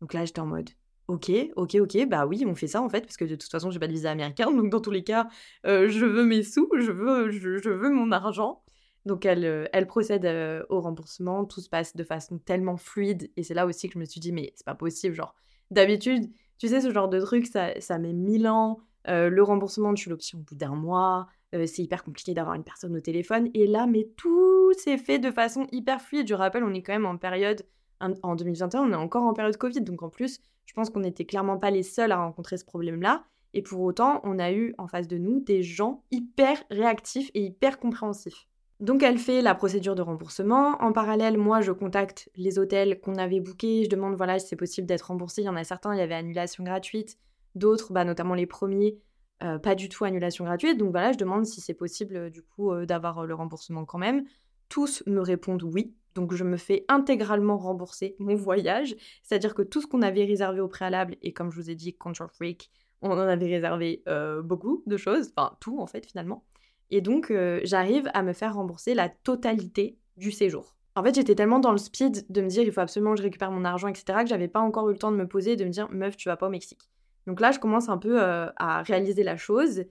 Donc 0.00 0.14
là, 0.14 0.24
j'étais 0.24 0.40
en 0.40 0.46
mode, 0.46 0.70
Ok, 1.10 1.28
ok, 1.56 1.74
ok, 1.80 2.06
bah 2.08 2.24
oui, 2.24 2.44
on 2.46 2.54
fait 2.54 2.68
ça 2.68 2.80
en 2.80 2.88
fait, 2.88 3.00
parce 3.00 3.16
que 3.16 3.24
de 3.24 3.34
toute 3.34 3.50
façon, 3.50 3.72
j'ai 3.72 3.80
pas 3.80 3.88
de 3.88 3.92
visa 3.92 4.12
américain, 4.12 4.52
donc 4.52 4.70
dans 4.70 4.80
tous 4.80 4.92
les 4.92 5.02
cas, 5.02 5.26
je 5.64 6.06
veux 6.06 6.24
mes 6.24 6.44
sous, 6.44 6.68
je 6.78 6.92
veux, 6.92 7.32
je, 7.32 7.68
veux 7.68 7.90
mon 7.90 8.12
argent. 8.12 8.62
Donc 9.06 9.24
elle, 9.26 9.68
elle 9.72 9.88
procède 9.88 10.24
au 10.68 10.80
remboursement, 10.80 11.44
tout 11.46 11.60
se 11.60 11.68
passe 11.68 11.96
de 11.96 12.04
façon 12.04 12.38
tellement 12.38 12.76
fluide, 12.76 13.28
et 13.36 13.42
c'est 13.42 13.54
là 13.54 13.66
aussi 13.66 13.88
que 13.88 13.94
je 13.94 13.98
me 13.98 14.04
suis 14.04 14.20
dit, 14.20 14.30
mais 14.30 14.52
c'est 14.54 14.64
pas 14.64 14.76
possible, 14.76 15.16
genre, 15.16 15.34
d'habitude, 15.72 16.30
tu 16.58 16.68
sais, 16.68 16.80
ce 16.80 16.92
genre 16.92 17.08
de 17.08 17.18
truc, 17.18 17.46
ça, 17.46 17.72
ça 17.80 17.98
met 17.98 18.12
mille 18.12 18.46
ans, 18.46 18.78
le 19.06 19.40
remboursement, 19.40 19.94
tu 19.94 20.10
l'obtiens 20.10 20.38
au 20.38 20.42
bout 20.42 20.54
d'un 20.54 20.76
mois, 20.76 21.26
c'est 21.52 21.82
hyper 21.82 22.04
compliqué 22.04 22.34
d'avoir 22.34 22.54
une 22.54 22.64
personne 22.64 22.96
au 22.96 23.00
téléphone, 23.00 23.50
et 23.54 23.66
là, 23.66 23.86
mais 23.86 24.08
tout 24.16 24.72
s'est 24.78 24.98
fait 24.98 25.18
de 25.18 25.30
façon 25.30 25.66
hyper 25.72 26.00
fluide, 26.00 26.28
je 26.28 26.34
rappelle, 26.34 26.64
on 26.64 26.74
est 26.74 26.82
quand 26.82 26.92
même 26.92 27.06
en 27.06 27.16
période 27.16 27.64
en 28.00 28.34
2021, 28.34 28.82
on 28.82 28.92
est 28.92 28.94
encore 28.94 29.24
en 29.24 29.34
période 29.34 29.56
Covid, 29.56 29.82
donc 29.82 30.02
en 30.02 30.08
plus, 30.08 30.40
je 30.70 30.72
pense 30.72 30.88
qu'on 30.88 31.00
n'était 31.00 31.24
clairement 31.24 31.58
pas 31.58 31.70
les 31.70 31.82
seuls 31.82 32.12
à 32.12 32.16
rencontrer 32.16 32.56
ce 32.56 32.64
problème-là. 32.64 33.24
Et 33.54 33.62
pour 33.62 33.80
autant, 33.80 34.20
on 34.22 34.38
a 34.38 34.52
eu 34.52 34.74
en 34.78 34.86
face 34.86 35.08
de 35.08 35.18
nous 35.18 35.40
des 35.40 35.62
gens 35.64 36.04
hyper 36.12 36.62
réactifs 36.70 37.30
et 37.34 37.42
hyper 37.42 37.80
compréhensifs. 37.80 38.46
Donc 38.78 39.02
elle 39.02 39.18
fait 39.18 39.42
la 39.42 39.54
procédure 39.54 39.94
de 39.94 40.02
remboursement. 40.02 40.80
En 40.80 40.92
parallèle, 40.92 41.36
moi, 41.36 41.60
je 41.60 41.72
contacte 41.72 42.30
les 42.36 42.58
hôtels 42.58 43.00
qu'on 43.00 43.16
avait 43.16 43.40
bookés. 43.40 43.84
Je 43.84 43.90
demande 43.90 44.14
voilà 44.14 44.38
si 44.38 44.46
c'est 44.46 44.56
possible 44.56 44.86
d'être 44.86 45.08
remboursé. 45.08 45.42
Il 45.42 45.46
y 45.46 45.48
en 45.48 45.56
a 45.56 45.64
certains, 45.64 45.94
il 45.94 45.98
y 45.98 46.02
avait 46.02 46.14
annulation 46.14 46.62
gratuite. 46.62 47.18
D'autres, 47.56 47.92
bah, 47.92 48.04
notamment 48.04 48.34
les 48.34 48.46
premiers, 48.46 48.96
euh, 49.42 49.58
pas 49.58 49.74
du 49.74 49.88
tout 49.88 50.04
annulation 50.04 50.44
gratuite. 50.44 50.78
Donc 50.78 50.90
voilà, 50.90 51.12
je 51.12 51.18
demande 51.18 51.46
si 51.46 51.60
c'est 51.60 51.74
possible 51.74 52.16
euh, 52.16 52.30
du 52.30 52.42
coup 52.42 52.72
euh, 52.72 52.84
d'avoir 52.84 53.24
le 53.24 53.34
remboursement 53.34 53.84
quand 53.84 53.98
même. 53.98 54.24
Tous 54.68 55.02
me 55.06 55.20
répondent 55.20 55.62
oui. 55.62 55.94
Donc 56.14 56.34
je 56.34 56.44
me 56.44 56.56
fais 56.56 56.84
intégralement 56.88 57.56
rembourser 57.56 58.16
mon 58.18 58.34
voyage, 58.34 58.96
c'est-à-dire 59.22 59.54
que 59.54 59.62
tout 59.62 59.80
ce 59.80 59.86
qu'on 59.86 60.02
avait 60.02 60.24
réservé 60.24 60.60
au 60.60 60.68
préalable, 60.68 61.16
et 61.22 61.32
comme 61.32 61.50
je 61.50 61.56
vous 61.56 61.70
ai 61.70 61.76
dit, 61.76 61.94
Control 61.94 62.28
Freak, 62.28 62.70
on 63.00 63.12
en 63.12 63.18
avait 63.18 63.46
réservé 63.46 64.02
beaucoup 64.42 64.82
de 64.86 64.96
choses, 64.96 65.32
enfin 65.36 65.56
tout 65.60 65.78
en 65.80 65.86
fait 65.86 66.04
finalement. 66.04 66.44
Et 66.90 67.00
donc 67.00 67.32
j'arrive 67.62 68.10
à 68.12 68.24
me 68.24 68.32
faire 68.32 68.56
rembourser 68.56 68.94
la 68.94 69.08
totalité 69.08 69.98
du 70.16 70.32
séjour. 70.32 70.74
En 70.96 71.04
fait, 71.04 71.14
j'étais 71.14 71.36
tellement 71.36 71.60
dans 71.60 71.70
le 71.70 71.78
speed 71.78 72.26
de 72.28 72.42
me 72.42 72.48
dire 72.48 72.64
il 72.64 72.72
faut 72.72 72.80
absolument 72.80 73.12
que 73.12 73.18
je 73.18 73.22
récupère 73.22 73.52
mon 73.52 73.64
argent, 73.64 73.86
etc., 73.86 74.18
que 74.22 74.28
j'avais 74.28 74.48
pas 74.48 74.60
encore 74.60 74.88
eu 74.90 74.92
le 74.92 74.98
temps 74.98 75.12
de 75.12 75.16
me 75.16 75.28
poser 75.28 75.52
et 75.52 75.56
de 75.56 75.64
me 75.64 75.70
dire 75.70 75.88
meuf, 75.92 76.16
tu 76.16 76.28
vas 76.28 76.36
pas 76.36 76.48
au 76.48 76.50
Mexique. 76.50 76.90
Donc 77.26 77.40
là, 77.40 77.52
je 77.52 77.58
commence 77.58 77.88
un 77.88 77.98
peu 77.98 78.22
euh, 78.22 78.46
à 78.56 78.82
réaliser 78.82 79.22
la 79.22 79.36
chose 79.36 79.84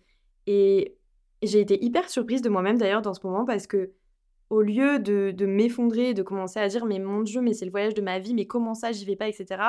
et 0.48 0.98
j'ai 1.42 1.60
été 1.60 1.84
hyper 1.84 2.10
surprise 2.10 2.42
de 2.42 2.50
moi-même 2.50 2.78
d'ailleurs 2.78 3.02
dans 3.02 3.14
ce 3.14 3.26
moment 3.26 3.46
parce 3.46 3.68
que 3.68 3.94
au 4.50 4.62
lieu 4.62 5.00
de, 5.00 5.32
de 5.32 5.46
m'effondrer, 5.46 6.14
de 6.14 6.24
commencer 6.24 6.60
à 6.60 6.68
dire 6.68 6.86
mais 6.86 7.00
mon 7.00 7.22
Dieu, 7.22 7.42
mais 7.42 7.54
c'est 7.54 7.66
le 7.66 7.72
voyage 7.72 7.94
de 7.94 8.02
ma 8.02 8.20
vie, 8.20 8.34
mais 8.34 8.48
comment 8.48 8.74
ça, 8.74 8.92
j'y 8.92 9.06
vais 9.06 9.16
pas, 9.16 9.28
etc. 9.28 9.62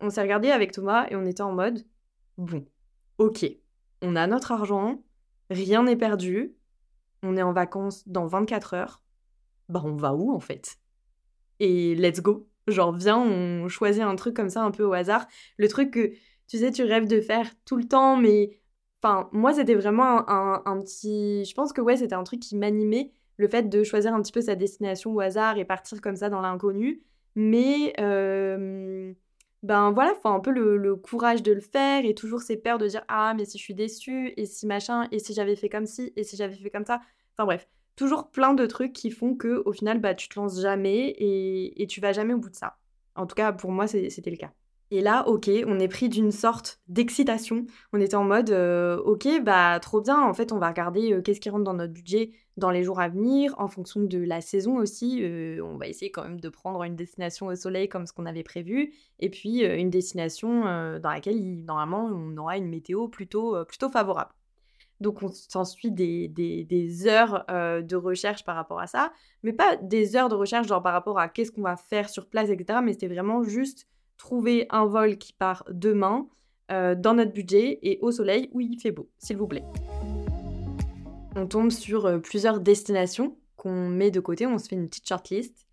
On 0.00 0.10
s'est 0.10 0.22
regardé 0.22 0.50
avec 0.50 0.72
Thomas 0.72 1.06
et 1.10 1.16
on 1.16 1.24
était 1.24 1.42
en 1.42 1.52
mode 1.52 1.84
bon, 2.38 2.66
ok, 3.18 3.44
on 4.02 4.16
a 4.16 4.26
notre 4.26 4.52
argent, 4.52 5.02
rien 5.50 5.82
n'est 5.82 5.96
perdu, 5.96 6.54
on 7.22 7.36
est 7.36 7.42
en 7.42 7.52
vacances 7.52 8.06
dans 8.08 8.26
24 8.26 8.74
heures, 8.74 9.02
bah 9.68 9.82
on 9.84 9.96
va 9.96 10.14
où 10.14 10.32
en 10.32 10.40
fait? 10.40 10.76
Et 11.60 11.94
let's 11.94 12.20
go 12.20 12.48
Genre 12.66 12.92
viens, 12.92 13.18
on 13.18 13.68
choisit 13.68 14.02
un 14.02 14.16
truc 14.16 14.34
comme 14.34 14.48
ça 14.48 14.62
un 14.62 14.70
peu 14.70 14.84
au 14.84 14.94
hasard, 14.94 15.26
le 15.58 15.68
truc 15.68 15.90
que 15.90 16.12
tu 16.48 16.58
sais, 16.58 16.70
tu 16.70 16.82
rêves 16.84 17.08
de 17.08 17.20
faire 17.20 17.50
tout 17.64 17.76
le 17.76 17.84
temps, 17.84 18.16
mais 18.16 18.58
enfin, 19.02 19.28
moi 19.32 19.52
c'était 19.52 19.74
vraiment 19.74 20.28
un, 20.30 20.62
un 20.64 20.80
petit. 20.80 21.44
Je 21.44 21.54
pense 21.54 21.72
que 21.72 21.80
ouais, 21.80 21.96
c'était 21.96 22.14
un 22.14 22.24
truc 22.24 22.40
qui 22.40 22.56
m'animait 22.56 23.12
le 23.36 23.48
fait 23.48 23.68
de 23.68 23.82
choisir 23.84 24.14
un 24.14 24.22
petit 24.22 24.32
peu 24.32 24.40
sa 24.40 24.54
destination 24.54 25.12
au 25.14 25.20
hasard 25.20 25.58
et 25.58 25.64
partir 25.64 26.00
comme 26.00 26.16
ça 26.16 26.30
dans 26.30 26.40
l'inconnu. 26.40 27.02
Mais 27.36 27.92
ben 29.64 29.92
voilà, 29.92 30.14
faut 30.22 30.28
un 30.28 30.40
peu 30.40 30.50
le, 30.50 30.94
courage 30.96 31.42
de 31.42 31.52
le 31.52 31.60
faire 31.60 32.04
et 32.04 32.14
toujours 32.14 32.42
ces 32.42 32.56
peurs 32.56 32.78
de 32.78 32.86
dire 32.86 33.02
ah 33.08 33.32
mais 33.34 33.46
si 33.46 33.56
je 33.58 33.62
suis 33.62 33.74
déçue 33.74 34.34
et 34.36 34.44
si 34.44 34.66
machin 34.66 35.08
et 35.10 35.18
si 35.18 35.32
j'avais 35.32 35.56
fait 35.56 35.70
comme 35.70 35.86
ci 35.86 36.12
et 36.16 36.22
si 36.22 36.36
j'avais 36.36 36.54
fait 36.54 36.70
comme 36.70 36.84
ça. 36.84 37.00
Enfin 37.32 37.46
bref, 37.46 37.66
toujours 37.96 38.30
plein 38.30 38.52
de 38.54 38.66
trucs 38.66 38.92
qui 38.92 39.10
font 39.10 39.34
que 39.34 39.62
au 39.64 39.72
final 39.72 40.00
bah 40.00 40.14
tu 40.14 40.28
te 40.28 40.38
lances 40.38 40.60
jamais 40.60 41.08
et, 41.08 41.82
et 41.82 41.86
tu 41.86 42.00
vas 42.00 42.12
jamais 42.12 42.34
au 42.34 42.38
bout 42.38 42.50
de 42.50 42.56
ça. 42.56 42.76
En 43.16 43.26
tout 43.26 43.34
cas 43.34 43.52
pour 43.52 43.72
moi 43.72 43.86
c'était 43.86 44.30
le 44.30 44.36
cas. 44.36 44.52
Et 44.90 45.00
là, 45.00 45.26
ok, 45.26 45.50
on 45.66 45.78
est 45.78 45.88
pris 45.88 46.08
d'une 46.08 46.30
sorte 46.30 46.78
d'excitation. 46.88 47.66
On 47.92 48.00
était 48.00 48.16
en 48.16 48.24
mode, 48.24 48.50
euh, 48.50 48.98
ok, 48.98 49.26
bah 49.42 49.78
trop 49.80 50.00
bien, 50.00 50.20
en 50.20 50.34
fait, 50.34 50.52
on 50.52 50.58
va 50.58 50.68
regarder 50.68 51.12
euh, 51.14 51.22
qu'est-ce 51.22 51.40
qui 51.40 51.48
rentre 51.48 51.64
dans 51.64 51.74
notre 51.74 51.92
budget 51.92 52.32
dans 52.58 52.70
les 52.70 52.84
jours 52.84 53.00
à 53.00 53.08
venir, 53.08 53.54
en 53.58 53.66
fonction 53.66 54.02
de 54.02 54.18
la 54.18 54.40
saison 54.40 54.76
aussi. 54.76 55.20
Euh, 55.22 55.60
on 55.64 55.78
va 55.78 55.88
essayer 55.88 56.10
quand 56.10 56.22
même 56.22 56.38
de 56.38 56.48
prendre 56.48 56.84
une 56.84 56.96
destination 56.96 57.46
au 57.46 57.54
soleil 57.56 57.88
comme 57.88 58.06
ce 58.06 58.12
qu'on 58.12 58.26
avait 58.26 58.42
prévu, 58.42 58.92
et 59.18 59.30
puis 59.30 59.64
une 59.64 59.90
destination 59.90 60.60
dans 61.00 61.10
laquelle, 61.10 61.64
normalement, 61.64 62.04
on 62.04 62.36
aura 62.36 62.56
une 62.56 62.68
météo 62.68 63.08
plutôt, 63.08 63.56
plutôt 63.64 63.88
favorable. 63.88 64.30
Donc 65.00 65.22
on 65.22 65.28
s'ensuit 65.28 65.90
des, 65.90 66.28
des, 66.28 67.06
heures 67.08 67.44
de 67.48 67.96
recherche 67.96 68.44
par 68.44 68.54
rapport 68.54 68.78
à 68.78 68.86
ça, 68.86 69.12
mais 69.42 69.52
pas 69.52 69.76
des 69.76 70.14
heures 70.14 70.28
de 70.28 70.36
recherche 70.36 70.68
genre 70.68 70.82
par 70.82 70.92
rapport 70.92 71.18
à 71.18 71.28
qu'est-ce 71.28 71.50
qu'on 71.50 71.62
va 71.62 71.76
faire 71.76 72.08
sur 72.08 72.28
place, 72.28 72.50
etc. 72.50 72.78
Mais 72.84 72.92
c'était 72.92 73.08
vraiment 73.08 73.42
juste 73.42 73.88
trouver 74.16 74.66
un 74.70 74.86
vol 74.86 75.18
qui 75.18 75.32
part 75.32 75.64
demain 75.70 76.28
euh, 76.70 76.94
dans 76.94 77.14
notre 77.14 77.32
budget 77.32 77.78
et 77.82 77.98
au 78.00 78.10
soleil 78.10 78.48
où 78.52 78.60
il 78.60 78.80
fait 78.80 78.90
beau, 78.92 79.10
s'il 79.18 79.36
vous 79.36 79.46
plaît. 79.46 79.64
On 81.36 81.46
tombe 81.46 81.70
sur 81.70 82.06
euh, 82.06 82.18
plusieurs 82.18 82.60
destinations 82.60 83.36
qu'on 83.56 83.88
met 83.88 84.10
de 84.10 84.20
côté, 84.20 84.46
on 84.46 84.58
se 84.58 84.68
fait 84.68 84.76
une 84.76 84.88
petite 84.88 85.08
shortlist. 85.08 85.66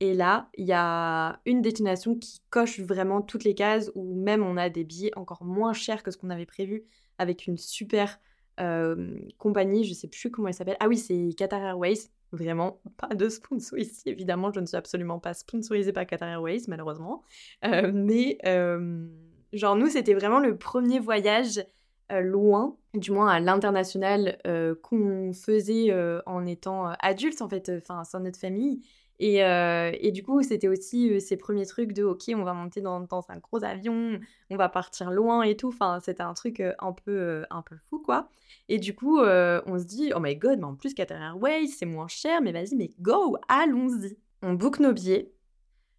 Et 0.00 0.14
là, 0.14 0.48
il 0.58 0.66
y 0.66 0.72
a 0.72 1.40
une 1.46 1.62
destination 1.62 2.16
qui 2.16 2.42
coche 2.50 2.80
vraiment 2.80 3.22
toutes 3.22 3.44
les 3.44 3.54
cases, 3.54 3.92
où 3.94 4.16
même 4.16 4.42
on 4.42 4.56
a 4.56 4.68
des 4.68 4.82
billets 4.82 5.16
encore 5.16 5.44
moins 5.44 5.72
chers 5.72 6.02
que 6.02 6.10
ce 6.10 6.16
qu'on 6.16 6.30
avait 6.30 6.46
prévu, 6.46 6.84
avec 7.18 7.46
une 7.46 7.56
super 7.56 8.18
euh, 8.60 9.18
compagnie, 9.38 9.84
je 9.84 9.94
sais 9.94 10.08
plus 10.08 10.30
comment 10.30 10.48
elle 10.48 10.54
s'appelle. 10.54 10.76
Ah 10.80 10.88
oui, 10.88 10.98
c'est 10.98 11.34
Qatar 11.36 11.62
Airways. 11.62 12.08
Vraiment, 12.32 12.80
pas 12.96 13.14
de 13.14 13.28
sponsor 13.28 13.78
ici. 13.78 14.02
Évidemment, 14.06 14.52
je 14.52 14.60
ne 14.60 14.66
suis 14.66 14.76
absolument 14.76 15.18
pas 15.18 15.34
sponsorisée 15.34 15.92
par 15.92 16.06
Qatar 16.06 16.28
Airways, 16.28 16.62
malheureusement. 16.68 17.22
Euh, 17.64 17.90
mais, 17.94 18.38
euh, 18.46 19.06
genre, 19.52 19.76
nous, 19.76 19.88
c'était 19.88 20.14
vraiment 20.14 20.40
le 20.40 20.56
premier 20.56 20.98
voyage 20.98 21.64
loin, 22.10 22.76
du 22.92 23.10
moins 23.10 23.28
à 23.28 23.40
l'international, 23.40 24.36
qu'on 24.82 25.32
faisait 25.32 25.94
en 26.26 26.44
étant 26.44 26.88
adulte, 27.00 27.40
en 27.40 27.48
fait, 27.48 27.72
enfin, 27.74 28.04
sans 28.04 28.20
notre 28.20 28.38
famille. 28.38 28.82
Euh, 29.22 29.92
et, 30.00 30.10
du 30.10 30.22
coup, 30.22 30.42
c'était 30.42 30.68
aussi 30.68 31.10
euh, 31.10 31.20
ces 31.20 31.36
premiers 31.36 31.66
trucs 31.66 31.92
de 31.92 32.02
OK, 32.02 32.24
on 32.34 32.42
va 32.42 32.54
monter 32.54 32.80
dans, 32.80 33.06
un 33.28 33.38
gros 33.38 33.62
avion, 33.62 34.18
on 34.50 34.56
va 34.56 34.68
partir 34.68 35.10
loin 35.10 35.42
et 35.42 35.56
tout. 35.56 35.68
Enfin, 35.68 36.00
c'était 36.02 36.22
un 36.22 36.34
truc 36.34 36.60
euh, 36.60 36.72
un, 36.80 36.92
peu, 36.92 37.44
un 37.50 37.62
peu 37.62 37.76
fou, 37.88 38.00
quoi. 38.00 38.28
Et 38.68 38.78
du 38.78 38.94
coup, 38.94 39.18
on 39.20 39.78
se 39.78 39.84
dit, 39.84 40.12
oh 40.14 40.20
my 40.20 40.36
god, 40.36 40.58
mais 40.58 40.64
en 40.64 40.74
plus, 40.74 40.94
Qatar 40.94 41.20
Airways, 41.20 41.68
c'est 41.68 41.86
moins 41.86 42.08
cher, 42.08 42.40
mais 42.42 42.52
vas-y, 42.52 42.74
mais 42.76 42.90
go, 43.00 43.36
allons-y. 43.48 44.16
On 44.42 44.54
book 44.54 44.80
nos 44.80 44.92
billets. 44.92 45.32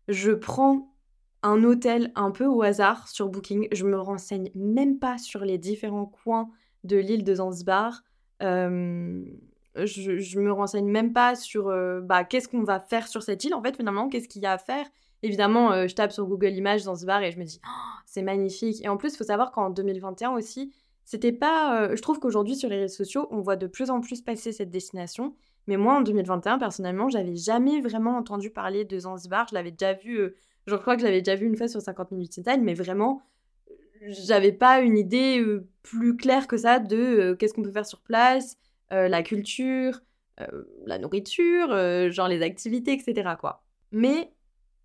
Je 0.08 0.32
prends 0.32 0.94
un 1.44 1.63
hôtel 1.63 2.12
un 2.15 2.32
peu 2.32 2.46
au 2.46 2.62
hasard 2.62 3.08
sur 3.08 3.30
Booking. 3.30 3.68
Je 3.72 3.86
me 3.86 4.00
renseigne 4.00 4.50
même 4.56 5.00
pas 5.00 5.18
sur 5.18 5.46
les 5.46 5.58
différents 5.58 6.06
coins 6.06 6.50
de 6.84 6.98
l'île 6.98 7.24
de 7.24 7.36
Zanzibar 7.36 8.03
je, 9.75 10.18
je 10.18 10.39
me 10.39 10.51
renseigne 10.51 10.88
même 10.88 11.13
pas 11.13 11.36
sur 11.36 11.70
euh, 11.70 12.01
bah, 12.01 12.24
qu'est-ce 12.24 12.48
qu'on 12.48 12.63
va 12.63 12.80
faire 12.80 13.08
sur 13.08 13.24
cette 13.24 13.44
île. 13.44 13.53
En 13.53 13.62
fait, 13.62 13.75
finalement, 13.75 14.10
qu'est-ce 14.10 14.27
qu'il 14.27 14.42
y 14.42 14.46
a 14.46 14.53
à 14.53 14.58
faire? 14.58 14.86
Évidemment, 15.24 15.72
euh, 15.72 15.88
je 15.88 15.96
tape 15.96 16.12
sur 16.12 16.25
Google 16.25 16.50
Images 16.50 16.82
Zanzibar 16.82 17.24
et 17.24 17.32
je 17.32 17.39
me 17.39 17.44
dis, 17.44 17.60
oh, 17.65 18.00
c'est 18.06 18.22
magnifique. 18.22 18.84
Et 18.84 18.89
en 18.89 18.98
plus, 18.98 19.13
il 19.13 19.18
faut 19.18 19.24
savoir 19.24 19.51
qu'en 19.51 19.70
2021 19.70 20.32
aussi, 20.32 20.74
c'était 21.06 21.32
pas. 21.32 21.82
Euh, 21.82 21.96
je 21.96 22.01
trouve 22.01 22.20
qu'aujourd'hui, 22.20 22.56
sur 22.56 22.70
les 22.70 22.80
réseaux 22.80 22.96
sociaux, 22.96 23.27
on 23.32 23.42
voit 23.42 23.56
de 23.56 23.68
plus 23.68 23.89
en 23.89 24.01
plus 24.01 24.22
passer 24.22 24.51
cette 24.51 24.70
destination. 24.70 25.36
Mais 25.68 25.77
moi, 25.77 25.96
en 25.96 26.01
2021, 26.01 26.60
personnellement, 26.60 27.10
j'avais 27.10 27.36
jamais 27.36 27.80
vraiment 27.82 28.18
entendu 28.18 28.50
parler 28.50 28.84
de 28.86 29.00
Zanzibar. 29.00 29.48
Je 29.50 29.56
l'avais 29.56 29.72
déjà 29.72 29.94
vu, 29.94 30.36
je 30.68 30.75
crois 30.75 30.96
que 30.96 31.01
je 31.01 31.06
l'avais 31.06 31.22
déjà 31.22 31.36
vu 31.36 31.48
une 31.48 31.56
fois 31.56 31.70
sur 31.70 31.82
50 31.82 32.12
minutes 32.12 32.44
time, 32.44 32.62
mais 32.63 32.74
vraiment, 32.74 33.22
j'avais 34.10 34.51
pas 34.51 34.82
une 34.82 34.98
idée 34.98 35.42
plus 35.82 36.18
claire 36.18 36.48
que 36.48 36.58
ça 36.58 36.80
de 36.80 37.34
qu'est-ce 37.39 37.53
qu'on 37.53 37.62
peut 37.62 37.72
faire 37.72 37.86
sur 37.86 38.01
place, 38.01 38.58
euh, 38.92 39.08
la 39.08 39.24
culture, 39.24 40.02
euh, 40.40 40.63
la 40.86 40.98
nourriture, 40.98 41.72
euh, 41.72 42.12
genre 42.12 42.28
les 42.28 42.42
activités, 42.42 42.94
etc. 42.94 43.36
Quoi. 43.40 43.63
Mais 43.92 44.34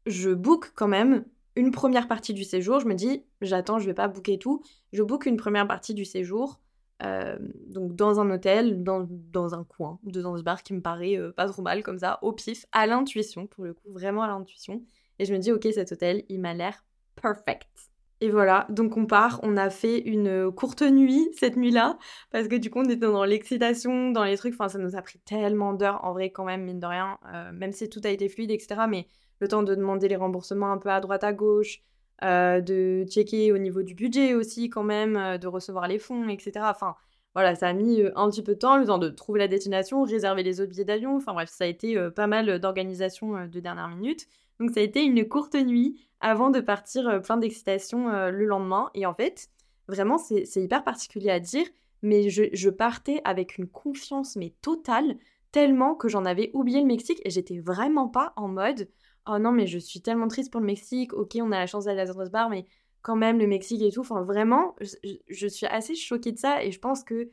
je 0.06 0.30
book 0.30 0.72
quand 0.74 0.88
même 0.88 1.24
une 1.56 1.70
première 1.70 2.08
partie 2.08 2.34
du 2.34 2.44
séjour. 2.44 2.80
Je 2.80 2.86
me 2.86 2.94
dis, 2.94 3.24
j'attends, 3.40 3.78
je 3.78 3.86
vais 3.86 3.94
pas 3.94 4.08
booker 4.08 4.38
tout. 4.38 4.62
Je 4.92 5.02
book 5.02 5.26
une 5.26 5.36
première 5.36 5.66
partie 5.66 5.94
du 5.94 6.04
séjour. 6.04 6.60
donc 7.00 7.94
dans 7.94 8.20
un 8.20 8.30
hôtel, 8.30 8.82
dans, 8.82 9.06
dans, 9.08 9.54
un 9.54 9.64
coin 9.64 9.98
de 10.04 10.20
Zanzibar 10.20 10.62
qui 10.62 10.74
me 10.74 10.80
paraît 10.80 11.16
pas 11.36 11.46
trop 11.46 11.62
mal 11.62 11.82
comme 11.82 11.98
ça, 11.98 12.18
au 12.22 12.32
pif, 12.32 12.66
à 12.72 12.86
l'intuition, 12.86 13.46
pour 13.46 13.64
le 13.64 13.74
coup, 13.74 13.90
vraiment 13.92 14.22
à 14.22 14.28
l'intuition. 14.28 14.82
Et 15.18 15.24
je 15.24 15.32
me 15.32 15.38
dis, 15.38 15.52
ok, 15.52 15.66
cet 15.72 15.92
hôtel, 15.92 16.24
il 16.28 16.40
m'a 16.40 16.54
l'air 16.54 16.84
perfect. 17.20 17.87
Et 18.20 18.30
voilà, 18.30 18.66
donc 18.68 18.96
on 18.96 19.06
part, 19.06 19.38
on 19.44 19.56
a 19.56 19.70
fait 19.70 20.00
une 20.00 20.50
courte 20.50 20.82
nuit 20.82 21.28
cette 21.36 21.56
nuit-là, 21.56 21.98
parce 22.32 22.48
que 22.48 22.56
du 22.56 22.68
coup 22.68 22.80
on 22.80 22.84
était 22.84 22.96
dans 22.96 23.24
l'excitation, 23.24 24.10
dans 24.10 24.24
les 24.24 24.36
trucs, 24.36 24.54
enfin 24.54 24.68
ça 24.68 24.78
nous 24.78 24.96
a 24.96 25.02
pris 25.02 25.20
tellement 25.20 25.72
d'heures 25.72 26.04
en 26.04 26.12
vrai 26.12 26.30
quand 26.30 26.44
même, 26.44 26.64
mine 26.64 26.80
de 26.80 26.86
rien, 26.86 27.18
euh, 27.32 27.52
même 27.52 27.70
si 27.70 27.88
tout 27.88 28.00
a 28.02 28.08
été 28.08 28.28
fluide, 28.28 28.50
etc. 28.50 28.82
Mais 28.88 29.06
le 29.38 29.46
temps 29.46 29.62
de 29.62 29.72
demander 29.72 30.08
les 30.08 30.16
remboursements 30.16 30.72
un 30.72 30.78
peu 30.78 30.88
à 30.88 30.98
droite 31.00 31.22
à 31.22 31.32
gauche, 31.32 31.80
de 32.20 33.04
checker 33.08 33.52
au 33.52 33.58
niveau 33.58 33.82
du 33.82 33.94
budget 33.94 34.34
aussi 34.34 34.68
quand 34.68 34.82
même, 34.82 35.38
de 35.38 35.46
recevoir 35.46 35.86
les 35.86 36.00
fonds, 36.00 36.28
etc. 36.28 36.52
Enfin, 36.64 36.96
voilà, 37.34 37.54
ça 37.54 37.68
a 37.68 37.72
mis 37.72 38.02
un 38.16 38.28
petit 38.30 38.42
peu 38.42 38.54
de 38.54 38.58
temps, 38.58 38.76
le 38.78 38.86
temps 38.86 38.98
de 38.98 39.10
trouver 39.10 39.38
la 39.38 39.46
destination, 39.46 40.02
réserver 40.02 40.42
les 40.42 40.60
autres 40.60 40.70
billets 40.70 40.84
d'avion. 40.84 41.14
Enfin 41.14 41.32
bref, 41.32 41.48
ça 41.48 41.62
a 41.62 41.66
été 41.68 41.96
pas 42.16 42.26
mal 42.26 42.58
d'organisation 42.58 43.46
de 43.46 43.60
dernière 43.60 43.86
minute. 43.86 44.26
Donc 44.60 44.70
ça 44.70 44.80
a 44.80 44.82
été 44.82 45.02
une 45.04 45.26
courte 45.28 45.54
nuit 45.54 46.00
avant 46.20 46.50
de 46.50 46.60
partir 46.60 47.20
plein 47.22 47.36
d'excitation 47.36 48.08
le 48.08 48.44
lendemain. 48.44 48.90
Et 48.94 49.06
en 49.06 49.14
fait, 49.14 49.50
vraiment, 49.88 50.18
c'est 50.18 50.44
hyper 50.56 50.84
particulier 50.84 51.30
à 51.30 51.40
dire, 51.40 51.66
mais 52.02 52.28
je, 52.28 52.70
partais 52.70 53.20
avec 53.24 53.58
une 53.58 53.66
confiance 53.66 54.36
mais 54.36 54.54
totale, 54.62 55.16
tellement 55.50 55.94
que 55.94 56.08
j'en 56.08 56.24
avais 56.24 56.50
oublié 56.54 56.80
le 56.80 56.86
Mexique 56.86 57.20
et 57.24 57.30
j'étais 57.30 57.58
vraiment 57.58 58.08
pas 58.08 58.32
en 58.36 58.48
mode 58.48 58.88
oh 59.26 59.38
non 59.38 59.50
mais 59.50 59.66
je 59.66 59.78
suis 59.78 60.00
tellement 60.00 60.28
triste 60.28 60.52
pour 60.52 60.60
le 60.60 60.66
Mexique, 60.66 61.14
ok 61.14 61.38
on 61.40 61.52
a 61.52 61.58
la 61.58 61.66
chance 61.66 61.86
d'aller 61.86 62.02
à 62.02 62.06
Zanzibar 62.06 62.50
mais 62.50 62.66
quand 63.00 63.16
même 63.16 63.38
le 63.38 63.46
Mexique 63.46 63.82
et 63.82 63.90
tout, 63.90 64.00
enfin 64.00 64.22
vraiment 64.22 64.76
je, 64.80 65.46
suis 65.46 65.66
assez 65.66 65.94
choquée 65.94 66.32
de 66.32 66.38
ça 66.38 66.62
et 66.62 66.70
je 66.70 66.78
pense 66.78 67.02
que 67.02 67.30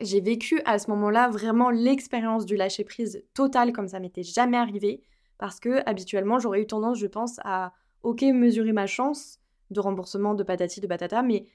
j'ai 0.00 0.20
vécu 0.20 0.60
à 0.66 0.78
ce 0.78 0.90
moment-là 0.90 1.28
vraiment 1.30 1.70
l'expérience 1.70 2.44
du 2.44 2.54
lâcher 2.54 2.84
prise 2.84 3.24
total 3.32 3.72
comme 3.72 3.88
ça 3.88 3.98
m'était 3.98 4.22
jamais 4.22 4.58
arrivé 4.58 5.02
parce 5.38 5.60
que 5.60 5.82
habituellement 5.86 6.38
j'aurais 6.38 6.62
eu 6.62 6.66
tendance 6.66 6.98
je 6.98 7.06
pense 7.06 7.38
à 7.44 7.72
ok 8.02 8.22
mesurer 8.22 8.72
ma 8.72 8.86
chance 8.86 9.38
de 9.70 9.80
remboursement 9.80 10.34
de 10.34 10.42
patati 10.42 10.80
de 10.80 10.86
batata 10.86 11.22
mais 11.22 11.46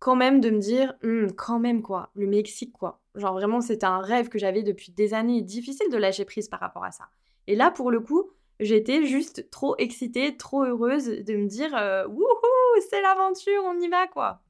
quand 0.00 0.16
même 0.16 0.40
de 0.40 0.50
me 0.50 0.58
dire, 0.58 0.94
«Hum, 1.04 1.30
quand 1.32 1.60
même 1.60 1.82
quoi, 1.82 2.10
le 2.14 2.26
Mexique 2.26 2.72
quoi. 2.72 3.00
Genre 3.14 3.34
vraiment, 3.34 3.60
c'était 3.60 3.86
un 3.86 4.00
rêve 4.00 4.28
que 4.28 4.38
j'avais 4.38 4.62
depuis 4.62 4.90
des 4.92 5.14
années, 5.14 5.42
difficile 5.42 5.90
de 5.90 5.96
lâcher 5.96 6.24
prise 6.24 6.48
par 6.48 6.58
rapport 6.58 6.84
à 6.84 6.90
ça. 6.90 7.04
Et 7.46 7.54
là, 7.54 7.70
pour 7.70 7.90
le 7.90 8.00
coup, 8.00 8.30
j'étais 8.58 9.04
juste 9.04 9.50
trop 9.50 9.76
excitée, 9.78 10.36
trop 10.36 10.64
heureuse 10.64 11.06
de 11.06 11.36
me 11.36 11.46
dire, 11.46 11.76
euh, 11.76 12.06
wouhou, 12.08 12.80
c'est 12.88 13.02
l'aventure, 13.02 13.62
on 13.66 13.78
y 13.78 13.88
va 13.88 14.06
quoi. 14.08 14.40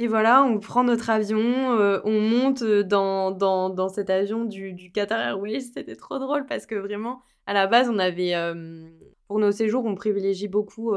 Et 0.00 0.08
voilà, 0.08 0.42
on 0.42 0.58
prend 0.58 0.82
notre 0.82 1.10
avion, 1.10 1.78
euh, 1.78 2.00
on 2.04 2.20
monte 2.20 2.64
dans, 2.64 3.30
dans, 3.30 3.68
dans, 3.68 3.88
cet 3.90 4.08
avion 4.08 4.44
du, 4.44 4.90
Qatar 4.92 5.20
Airways. 5.20 5.60
C'était 5.60 5.94
trop 5.94 6.18
drôle 6.18 6.46
parce 6.46 6.64
que 6.64 6.74
vraiment, 6.74 7.20
à 7.46 7.52
la 7.52 7.66
base, 7.66 7.90
on 7.90 7.98
avait, 7.98 8.34
euh, 8.34 8.88
pour 9.28 9.38
nos 9.38 9.52
séjours, 9.52 9.84
on 9.84 9.94
privilégie 9.94 10.48
beaucoup 10.48 10.94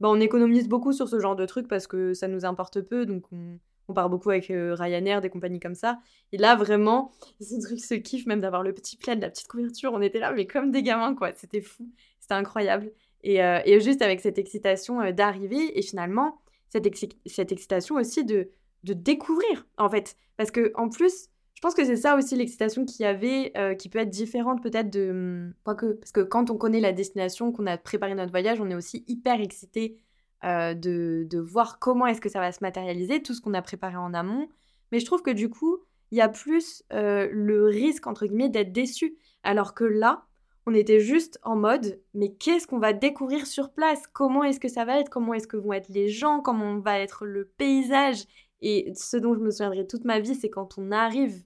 bah, 0.00 0.08
on 0.08 0.18
économise 0.18 0.66
beaucoup 0.66 0.92
sur 0.92 1.08
ce 1.08 1.20
genre 1.20 1.36
de 1.36 1.44
trucs 1.44 1.68
parce 1.68 1.86
que 1.86 2.14
ça 2.14 2.26
nous 2.26 2.46
importe 2.46 2.80
peu, 2.80 3.04
donc 3.04 3.24
on, 3.32 3.58
part 3.92 4.08
beaucoup 4.08 4.30
avec 4.30 4.50
euh, 4.50 4.74
Ryanair, 4.74 5.20
des 5.20 5.30
compagnies 5.30 5.58
comme 5.58 5.74
ça. 5.74 5.98
Et 6.30 6.38
là, 6.38 6.54
vraiment, 6.54 7.10
ce 7.40 7.60
truc 7.60 7.80
se 7.80 7.94
kiffe 7.94 8.24
même 8.24 8.40
d'avoir 8.40 8.62
le 8.62 8.72
petit 8.72 8.96
plaid, 8.96 9.20
la 9.20 9.28
petite 9.28 9.48
couverture. 9.48 9.92
On 9.92 10.00
était 10.00 10.20
là, 10.20 10.32
mais 10.32 10.46
comme 10.46 10.70
des 10.70 10.82
gamins, 10.82 11.14
quoi. 11.14 11.32
C'était 11.34 11.60
fou, 11.60 11.90
c'était 12.20 12.34
incroyable. 12.34 12.92
Et, 13.24 13.42
euh, 13.42 13.80
juste 13.80 14.00
avec 14.00 14.20
cette 14.20 14.38
excitation 14.38 15.00
euh, 15.00 15.12
d'arriver, 15.12 15.76
et 15.78 15.82
finalement, 15.82 16.40
cette, 16.70 16.88
cette 17.26 17.52
excitation 17.52 17.96
aussi 17.96 18.24
de, 18.24 18.50
de 18.84 18.94
découvrir, 18.94 19.66
en 19.76 19.90
fait. 19.90 20.16
Parce 20.36 20.50
que 20.50 20.72
en 20.74 20.88
plus, 20.88 21.28
je 21.54 21.60
pense 21.60 21.74
que 21.74 21.84
c'est 21.84 21.96
ça 21.96 22.16
aussi 22.16 22.36
l'excitation 22.36 22.86
qu'il 22.86 23.02
y 23.02 23.06
avait, 23.06 23.52
euh, 23.56 23.74
qui 23.74 23.90
peut 23.90 23.98
être 23.98 24.08
différente 24.08 24.62
peut-être 24.62 24.88
de... 24.88 25.10
Hum, 25.10 25.76
que 25.76 25.92
parce 25.92 26.12
que 26.12 26.20
quand 26.20 26.50
on 26.50 26.56
connaît 26.56 26.80
la 26.80 26.92
destination, 26.92 27.52
qu'on 27.52 27.66
a 27.66 27.76
préparé 27.76 28.14
notre 28.14 28.30
voyage, 28.30 28.60
on 28.62 28.70
est 28.70 28.74
aussi 28.74 29.04
hyper 29.08 29.40
excité 29.40 29.98
euh, 30.44 30.72
de, 30.72 31.26
de, 31.28 31.38
voir 31.38 31.78
comment 31.78 32.06
est-ce 32.06 32.22
que 32.22 32.30
ça 32.30 32.40
va 32.40 32.50
se 32.50 32.60
matérialiser, 32.62 33.22
tout 33.22 33.34
ce 33.34 33.42
qu'on 33.42 33.52
a 33.52 33.60
préparé 33.60 33.96
en 33.96 34.14
amont. 34.14 34.48
Mais 34.90 35.00
je 35.00 35.04
trouve 35.04 35.20
que 35.20 35.30
du 35.30 35.50
coup, 35.50 35.80
il 36.10 36.16
y 36.18 36.22
a 36.22 36.30
plus 36.30 36.82
euh, 36.94 37.28
le 37.30 37.66
risque, 37.66 38.06
entre 38.06 38.24
guillemets, 38.24 38.48
d'être 38.48 38.72
déçu. 38.72 39.16
Alors 39.42 39.74
que 39.74 39.84
là, 39.84 40.24
on 40.70 40.74
était 40.74 41.00
juste 41.00 41.38
en 41.42 41.56
mode, 41.56 42.00
mais 42.14 42.32
qu'est-ce 42.32 42.66
qu'on 42.66 42.78
va 42.78 42.92
découvrir 42.92 43.46
sur 43.46 43.70
place? 43.70 44.06
Comment 44.12 44.44
est-ce 44.44 44.60
que 44.60 44.68
ça 44.68 44.84
va 44.84 45.00
être? 45.00 45.10
Comment 45.10 45.34
est-ce 45.34 45.48
que 45.48 45.56
vont 45.56 45.72
être 45.72 45.88
les 45.88 46.08
gens? 46.08 46.40
Comment 46.40 46.78
va 46.78 46.98
être 46.98 47.26
le 47.26 47.46
paysage? 47.56 48.24
Et 48.62 48.92
ce 48.94 49.16
dont 49.16 49.34
je 49.34 49.40
me 49.40 49.50
souviendrai 49.50 49.86
toute 49.86 50.04
ma 50.04 50.20
vie, 50.20 50.34
c'est 50.34 50.50
quand 50.50 50.78
on 50.78 50.92
arrive 50.92 51.42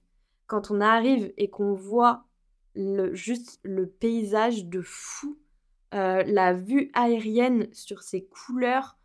quand 0.47 0.71
on 0.71 0.81
arrive 0.81 1.33
et 1.37 1.49
qu'on 1.49 1.73
voit 1.73 2.25
le, 2.75 3.13
juste 3.13 3.59
le 3.63 3.87
paysage 3.87 4.65
de 4.65 4.81
fou, 4.81 5.37
euh, 5.93 6.23
la 6.25 6.53
vue 6.53 6.91
aérienne 6.93 7.67
sur 7.71 8.03
ces 8.03 8.25
couleurs 8.25 8.97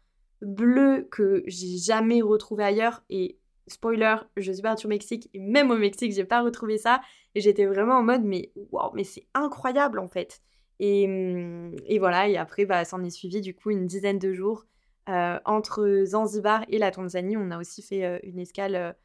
bleues 0.42 1.06
que 1.10 1.42
j'ai 1.46 1.78
jamais 1.78 2.22
retrouvées 2.22 2.64
ailleurs. 2.64 3.02
Et 3.10 3.38
spoiler, 3.72 4.16
je 4.36 4.52
suis 4.52 4.62
partie 4.62 4.86
au 4.86 4.88
Mexique 4.88 5.30
et 5.34 5.38
même 5.38 5.70
au 5.70 5.76
Mexique, 5.76 6.12
j'ai 6.12 6.24
pas 6.24 6.42
retrouvé 6.42 6.78
ça. 6.78 7.00
Et 7.34 7.40
j'étais 7.40 7.66
vraiment 7.66 7.94
en 7.94 8.02
mode, 8.02 8.24
mais 8.24 8.52
waouh, 8.72 8.90
mais 8.94 9.04
c'est 9.04 9.26
incroyable 9.34 9.98
en 9.98 10.08
fait. 10.08 10.40
Et, 10.78 11.06
hum, 11.06 11.76
et, 11.86 11.98
voilà, 11.98 12.28
et 12.28 12.36
après, 12.36 12.64
bah, 12.64 12.84
s'en 12.84 13.02
est 13.04 13.10
suivi 13.10 13.40
du 13.40 13.54
coup 13.54 13.70
une 13.70 13.86
dizaine 13.86 14.18
de 14.18 14.32
jours. 14.32 14.66
Euh, 15.08 15.38
entre 15.44 16.04
Zanzibar 16.04 16.64
et 16.68 16.78
la 16.78 16.90
Tanzanie, 16.90 17.36
on 17.36 17.50
a 17.50 17.58
aussi 17.58 17.82
fait 17.82 18.04
euh, 18.04 18.18
une 18.22 18.38
escale 18.38 18.96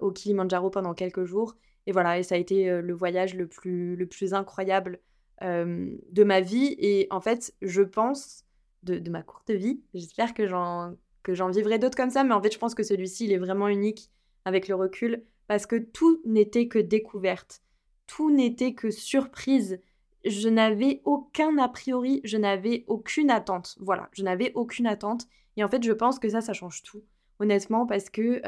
au 0.00 0.12
Kilimanjaro 0.12 0.70
pendant 0.70 0.94
quelques 0.94 1.24
jours. 1.24 1.56
Et 1.86 1.92
voilà, 1.92 2.16
et 2.16 2.22
ça 2.22 2.36
a 2.36 2.38
été 2.38 2.80
le 2.80 2.94
voyage 2.94 3.34
le 3.34 3.48
plus, 3.48 3.96
le 3.96 4.06
plus 4.06 4.32
incroyable 4.32 5.00
de 5.40 6.24
ma 6.24 6.40
vie. 6.40 6.76
Et 6.78 7.08
en 7.10 7.20
fait, 7.20 7.52
je 7.62 7.82
pense, 7.82 8.44
de 8.84 9.10
ma 9.10 9.22
courte 9.22 9.50
vie, 9.50 9.82
j'espère 9.92 10.34
que 10.34 10.46
j'en, 10.46 10.94
que 11.22 11.34
j'en 11.34 11.50
vivrai 11.50 11.78
d'autres 11.78 11.96
comme 11.96 12.10
ça, 12.10 12.24
mais 12.24 12.34
en 12.34 12.42
fait, 12.42 12.52
je 12.52 12.58
pense 12.58 12.74
que 12.74 12.82
celui-ci, 12.82 13.26
il 13.26 13.32
est 13.32 13.38
vraiment 13.38 13.68
unique 13.68 14.10
avec 14.44 14.68
le 14.68 14.74
recul, 14.74 15.24
parce 15.46 15.66
que 15.66 15.76
tout 15.76 16.20
n'était 16.24 16.68
que 16.68 16.78
découverte, 16.78 17.62
tout 18.06 18.30
n'était 18.30 18.74
que 18.74 18.90
surprise. 18.90 19.80
Je 20.24 20.48
n'avais 20.48 21.02
aucun 21.04 21.58
a 21.58 21.68
priori, 21.68 22.20
je 22.24 22.36
n'avais 22.36 22.84
aucune 22.86 23.30
attente. 23.30 23.76
Voilà, 23.80 24.08
je 24.12 24.22
n'avais 24.22 24.52
aucune 24.54 24.86
attente. 24.86 25.26
Et 25.56 25.64
en 25.64 25.68
fait, 25.68 25.82
je 25.82 25.92
pense 25.92 26.18
que 26.18 26.28
ça, 26.28 26.40
ça 26.40 26.52
change 26.52 26.82
tout, 26.82 27.02
honnêtement, 27.38 27.86
parce 27.86 28.08
que 28.10 28.40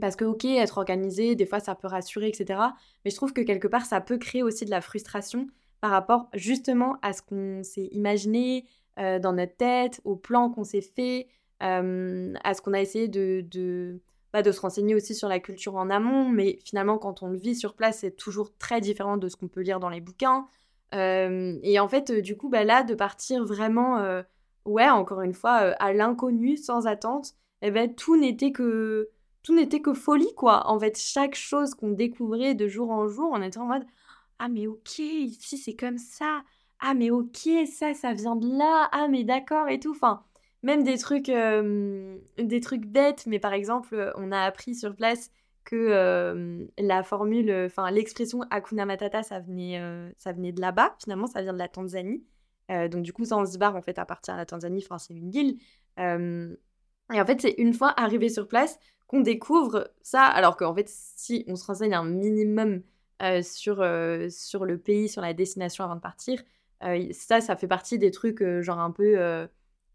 parce 0.00 0.16
que, 0.16 0.24
ok, 0.24 0.44
être 0.44 0.78
organisé, 0.78 1.34
des 1.34 1.46
fois 1.46 1.60
ça 1.60 1.74
peut 1.74 1.86
rassurer, 1.86 2.28
etc. 2.28 2.58
Mais 3.04 3.10
je 3.10 3.16
trouve 3.16 3.32
que 3.32 3.42
quelque 3.42 3.68
part 3.68 3.84
ça 3.84 4.00
peut 4.00 4.18
créer 4.18 4.42
aussi 4.42 4.64
de 4.64 4.70
la 4.70 4.80
frustration 4.80 5.46
par 5.80 5.90
rapport 5.90 6.28
justement 6.34 6.96
à 7.02 7.12
ce 7.12 7.22
qu'on 7.22 7.62
s'est 7.62 7.88
imaginé 7.92 8.64
euh, 8.98 9.18
dans 9.18 9.32
notre 9.32 9.56
tête, 9.56 10.00
au 10.04 10.16
plan 10.16 10.50
qu'on 10.50 10.64
s'est 10.64 10.82
fait, 10.82 11.28
euh, 11.62 12.34
à 12.44 12.54
ce 12.54 12.62
qu'on 12.62 12.72
a 12.72 12.80
essayé 12.80 13.08
de, 13.08 13.44
de, 13.50 14.00
bah, 14.32 14.42
de 14.42 14.52
se 14.52 14.60
renseigner 14.60 14.94
aussi 14.94 15.14
sur 15.14 15.28
la 15.28 15.40
culture 15.40 15.76
en 15.76 15.90
amont. 15.90 16.28
Mais 16.28 16.58
finalement, 16.64 16.98
quand 16.98 17.22
on 17.22 17.28
le 17.28 17.38
vit 17.38 17.54
sur 17.54 17.74
place, 17.74 17.98
c'est 18.00 18.16
toujours 18.16 18.56
très 18.58 18.80
différent 18.80 19.16
de 19.16 19.28
ce 19.28 19.36
qu'on 19.36 19.48
peut 19.48 19.62
lire 19.62 19.80
dans 19.80 19.90
les 19.90 20.00
bouquins. 20.00 20.46
Euh, 20.94 21.58
et 21.62 21.78
en 21.80 21.88
fait, 21.88 22.12
du 22.12 22.36
coup, 22.36 22.48
bah, 22.48 22.64
là, 22.64 22.82
de 22.82 22.94
partir 22.94 23.44
vraiment, 23.44 24.22
ouais, 24.66 24.90
encore 24.90 25.22
une 25.22 25.34
fois, 25.34 25.52
à 25.52 25.92
l'inconnu, 25.92 26.56
sans 26.56 26.86
attente, 26.86 27.34
eh 27.62 27.70
ben, 27.70 27.94
tout 27.94 28.16
n'était 28.16 28.52
que 28.52 29.08
tout 29.42 29.54
n'était 29.54 29.80
que 29.80 29.92
folie, 29.92 30.34
quoi. 30.36 30.68
En 30.68 30.78
fait, 30.78 30.98
chaque 30.98 31.34
chose 31.34 31.74
qu'on 31.74 31.90
découvrait 31.90 32.54
de 32.54 32.68
jour 32.68 32.90
en 32.90 33.08
jour, 33.08 33.30
on 33.32 33.42
était 33.42 33.58
en 33.58 33.66
mode 33.66 33.84
Ah, 34.38 34.48
mais 34.48 34.66
ok, 34.66 34.98
ici 34.98 35.58
c'est 35.58 35.74
comme 35.74 35.98
ça. 35.98 36.42
Ah, 36.84 36.94
mais 36.94 37.10
ok, 37.10 37.48
ça, 37.72 37.94
ça 37.94 38.12
vient 38.12 38.34
de 38.34 38.58
là. 38.58 38.88
Ah, 38.92 39.06
mais 39.08 39.22
d'accord 39.22 39.68
et 39.68 39.78
tout. 39.78 39.92
Enfin, 39.92 40.24
même 40.62 40.82
des 40.82 40.98
trucs, 40.98 41.28
euh, 41.28 42.18
des 42.38 42.60
trucs 42.60 42.86
bêtes, 42.86 43.24
mais 43.26 43.38
par 43.38 43.52
exemple, 43.52 44.12
on 44.16 44.32
a 44.32 44.40
appris 44.40 44.74
sur 44.74 44.94
place 44.96 45.30
que 45.64 45.76
euh, 45.76 46.66
la 46.78 47.04
formule, 47.04 47.52
enfin, 47.66 47.88
l'expression 47.92 48.40
Hakuna 48.50 48.84
Matata, 48.84 49.22
ça 49.22 49.38
venait, 49.38 49.78
euh, 49.80 50.10
ça 50.18 50.32
venait 50.32 50.50
de 50.50 50.60
là-bas. 50.60 50.96
Finalement, 51.00 51.28
ça 51.28 51.40
vient 51.40 51.52
de 51.52 51.58
la 51.58 51.68
Tanzanie. 51.68 52.24
donc, 52.68 53.02
du 53.02 53.12
coup, 53.12 53.24
Zanzibar, 53.24 53.76
en 53.76 53.82
fait, 53.82 53.98
appartient 53.98 54.30
à 54.32 54.36
la 54.36 54.46
Tanzanie. 54.46 54.82
Enfin, 54.84 54.98
c'est 54.98 55.14
une 55.14 55.32
île. 55.34 55.58
et 55.98 57.20
en 57.20 57.26
fait, 57.26 57.40
c'est 57.40 57.54
une 57.58 57.74
fois 57.74 57.94
arrivé 57.96 58.28
sur 58.28 58.48
place 58.48 58.78
qu'on 59.06 59.20
découvre 59.20 59.92
ça, 60.02 60.24
alors 60.24 60.56
qu'en 60.56 60.74
fait, 60.74 60.88
si 60.88 61.44
on 61.46 61.54
se 61.54 61.66
renseigne 61.66 61.94
un 61.94 62.04
minimum 62.04 62.82
euh, 63.22 63.40
sur, 63.42 63.80
euh, 63.80 64.28
sur 64.30 64.64
le 64.64 64.78
pays, 64.78 65.08
sur 65.08 65.22
la 65.22 65.32
destination 65.32 65.84
avant 65.84 65.94
de 65.94 66.00
partir, 66.00 66.40
euh, 66.40 66.44
ça, 67.12 67.40
ça 67.40 67.56
fait 67.56 67.68
partie 67.68 67.98
des 67.98 68.10
trucs 68.10 68.42
genre 68.60 68.78
un 68.78 68.90
peu 68.90 69.48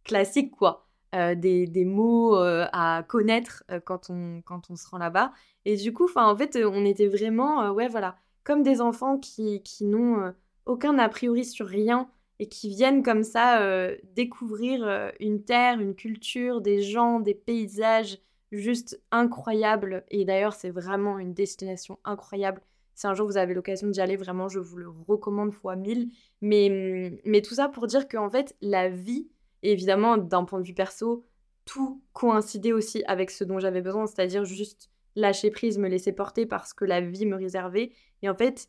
classiques, 0.04 0.52
quoi. 0.52 0.84
Des, 1.14 1.66
des, 1.68 1.86
mots 1.86 2.36
à 2.36 3.04
connaître 3.08 3.64
quand, 3.86 4.10
on, 4.10 4.42
quand 4.46 4.70
on 4.70 4.76
se 4.76 4.88
rend 4.88 4.98
là-bas. 4.98 5.32
Et 5.66 5.76
du 5.76 5.94
coup, 5.94 6.08
en 6.16 6.36
fait, 6.36 6.58
on 6.64 6.86
était 6.86 7.08
vraiment, 7.08 7.72
ouais, 7.72 7.88
voilà, 7.88 8.18
comme 8.44 8.62
des 8.62 8.82
enfants 8.82 9.18
qui, 9.18 9.64
qui 9.64 9.86
n'ont 9.86 10.34
aucun 10.66 11.00
a 11.00 11.10
priori 11.10 11.46
sur 11.46 11.66
rien 11.66 12.10
et 12.40 12.48
qui 12.48 12.70
viennent 12.70 13.04
comme 13.04 13.24
ça 13.24 13.90
découvrir 14.16 15.12
une 15.20 15.44
terre, 15.44 15.80
une 15.80 15.96
culture, 15.96 16.62
des 16.62 16.82
gens, 16.82 17.20
des 17.20 17.34
paysages, 17.34 18.20
juste 18.52 19.02
incroyable. 19.12 20.04
Et 20.10 20.26
d'ailleurs, 20.26 20.54
c'est 20.54 20.70
vraiment 20.70 21.20
une 21.20 21.34
destination 21.34 22.00
incroyable. 22.04 22.62
Si 22.98 23.06
un 23.06 23.14
jour 23.14 23.28
vous 23.28 23.38
avez 23.38 23.54
l'occasion 23.54 23.88
d'y 23.90 24.02
aller, 24.02 24.16
vraiment, 24.16 24.50
je 24.50 24.58
vous 24.58 24.78
le 24.78 24.90
recommande 25.08 25.54
fois 25.54 25.76
mille. 25.76 26.10
Mais, 26.42 27.22
mais 27.26 27.44
tout 27.44 27.54
ça 27.54 27.70
pour 27.70 27.86
dire 27.86 28.08
qu'en 28.08 28.28
fait, 28.28 28.56
la 28.60 28.90
vie, 28.90 29.30
évidemment, 29.62 30.18
d'un 30.18 30.46
point 30.46 30.60
de 30.60 30.66
vue 30.66 30.74
perso, 30.74 31.24
tout 31.64 32.02
coïncidait 32.14 32.74
aussi 32.74 33.04
avec 33.06 33.30
ce 33.30 33.44
dont 33.44 33.60
j'avais 33.60 33.82
besoin, 33.82 34.08
c'est-à-dire 34.08 34.46
juste 34.46 34.90
lâcher 35.16 35.52
prise, 35.52 35.78
me 35.78 35.88
laisser 35.88 36.12
porter 36.12 36.48
parce 36.48 36.74
que 36.74 36.86
la 36.86 37.00
vie 37.00 37.28
me 37.28 37.36
réservait. 37.36 37.92
Et 38.24 38.30
en 38.30 38.36
fait, 38.36 38.68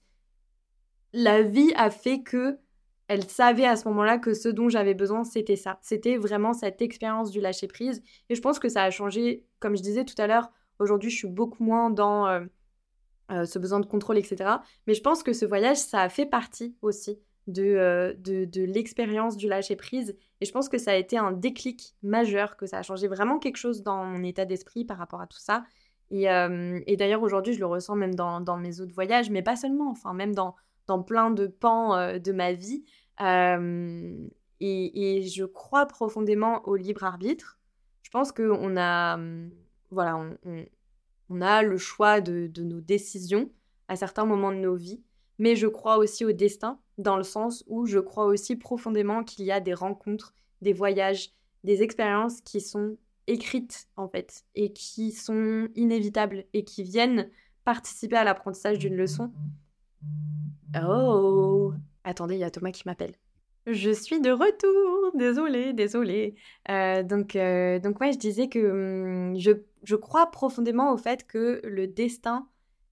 la 1.14 1.40
vie 1.40 1.72
a 1.74 1.88
fait 1.88 2.22
que 2.22 2.58
elle 3.06 3.24
savait 3.24 3.64
à 3.64 3.76
ce 3.76 3.88
moment-là 3.88 4.18
que 4.18 4.34
ce 4.34 4.50
dont 4.50 4.68
j'avais 4.68 4.92
besoin, 4.92 5.24
c'était 5.24 5.56
ça. 5.56 5.78
C'était 5.80 6.18
vraiment 6.18 6.52
cette 6.52 6.82
expérience 6.82 7.30
du 7.30 7.40
lâcher-prise. 7.40 8.02
Et 8.28 8.34
je 8.34 8.42
pense 8.42 8.58
que 8.58 8.68
ça 8.68 8.82
a 8.82 8.90
changé, 8.90 9.46
comme 9.58 9.74
je 9.74 9.82
disais 9.82 10.04
tout 10.04 10.20
à 10.20 10.26
l'heure, 10.26 10.50
aujourd'hui 10.78 11.08
je 11.08 11.16
suis 11.16 11.28
beaucoup 11.28 11.64
moins 11.64 11.88
dans 11.88 12.26
euh, 12.26 12.44
euh, 13.30 13.44
ce 13.44 13.58
besoin 13.58 13.80
de 13.80 13.86
contrôle, 13.86 14.16
etc. 14.16 14.50
Mais 14.86 14.94
je 14.94 15.02
pense 15.02 15.22
que 15.22 15.32
ce 15.32 15.44
voyage, 15.44 15.76
ça 15.76 16.00
a 16.00 16.08
fait 16.08 16.24
partie 16.24 16.74
aussi 16.80 17.18
de, 17.46 17.62
euh, 17.62 18.14
de, 18.14 18.46
de 18.46 18.62
l'expérience 18.62 19.36
du 19.36 19.48
lâcher-prise. 19.48 20.16
Et 20.40 20.46
je 20.46 20.52
pense 20.52 20.68
que 20.68 20.78
ça 20.78 20.92
a 20.92 20.94
été 20.94 21.18
un 21.18 21.32
déclic 21.32 21.94
majeur, 22.02 22.56
que 22.56 22.66
ça 22.66 22.78
a 22.78 22.82
changé 22.82 23.06
vraiment 23.06 23.38
quelque 23.38 23.56
chose 23.56 23.82
dans 23.82 24.04
mon 24.04 24.22
état 24.22 24.44
d'esprit 24.44 24.84
par 24.84 24.96
rapport 24.96 25.20
à 25.20 25.26
tout 25.26 25.38
ça. 25.38 25.64
Et, 26.10 26.24
et 26.24 26.96
d'ailleurs, 26.96 27.22
aujourd'hui, 27.22 27.52
je 27.52 27.58
le 27.58 27.66
ressens 27.66 27.94
même 27.94 28.14
dans, 28.14 28.40
dans, 28.40 28.56
mes 28.56 28.80
autres 28.80 28.94
voyages, 28.94 29.28
mais 29.28 29.42
pas 29.42 29.56
seulement, 29.56 29.90
enfin, 29.90 30.14
même 30.14 30.34
dans, 30.34 30.56
dans 30.86 31.02
plein 31.02 31.30
de 31.30 31.46
pans 31.46 32.18
de 32.18 32.32
ma 32.32 32.54
vie. 32.54 32.82
Et, 34.60 35.22
je 35.22 35.44
crois 35.44 35.84
profondément 35.84 36.66
au 36.66 36.76
libre 36.76 37.04
arbitre. 37.04 37.58
Je 38.02 38.10
pense 38.10 38.32
qu'on 38.32 38.76
a, 38.78 39.18
voilà, 39.90 40.16
on, 40.16 40.38
on, 40.46 40.64
a 41.40 41.62
le 41.62 41.76
choix 41.76 42.20
de, 42.20 42.46
de, 42.46 42.62
nos 42.62 42.80
décisions 42.80 43.50
à 43.88 43.96
certains 43.96 44.24
moments 44.24 44.52
de 44.52 44.58
nos 44.58 44.76
vies, 44.76 45.02
mais 45.38 45.56
je 45.56 45.66
crois 45.66 45.98
aussi 45.98 46.24
au 46.24 46.32
destin, 46.32 46.78
dans 46.96 47.16
le 47.16 47.22
sens 47.22 47.64
où 47.68 47.86
je 47.86 47.98
crois 47.98 48.26
aussi 48.26 48.56
profondément 48.56 49.24
qu'il 49.24 49.44
y 49.44 49.52
a 49.52 49.60
des 49.60 49.74
rencontres, 49.74 50.34
des 50.62 50.72
voyages, 50.72 51.30
des 51.64 51.82
expériences 51.82 52.40
qui 52.40 52.60
sont 52.60 52.96
écrites 53.26 53.88
en 53.96 54.08
fait, 54.08 54.44
et 54.54 54.72
qui 54.72 55.12
sont 55.12 55.68
inévitables, 55.74 56.44
et 56.54 56.64
qui 56.64 56.82
viennent 56.82 57.28
participer 57.64 58.16
à 58.16 58.24
l'apprentissage 58.24 58.78
d'une 58.78 58.96
leçon. 58.96 59.30
Oh 60.82 61.72
Attendez, 62.04 62.36
il 62.36 62.40
y 62.40 62.44
a 62.44 62.50
Thomas 62.50 62.72
qui 62.72 62.84
m'appelle. 62.86 63.12
Je 63.70 63.90
suis 63.90 64.20
de 64.22 64.30
retour, 64.30 65.12
désolée, 65.14 65.74
désolée. 65.74 66.34
Euh, 66.70 67.02
donc, 67.02 67.36
euh, 67.36 67.78
donc 67.78 68.00
ouais, 68.00 68.12
je 68.12 68.18
disais 68.18 68.48
que 68.48 68.58
hum, 68.58 69.38
je, 69.38 69.50
je, 69.82 69.94
crois 69.94 70.30
profondément 70.30 70.90
au 70.94 70.96
fait 70.96 71.26
que 71.26 71.60
le 71.64 71.86
destin, 71.86 72.48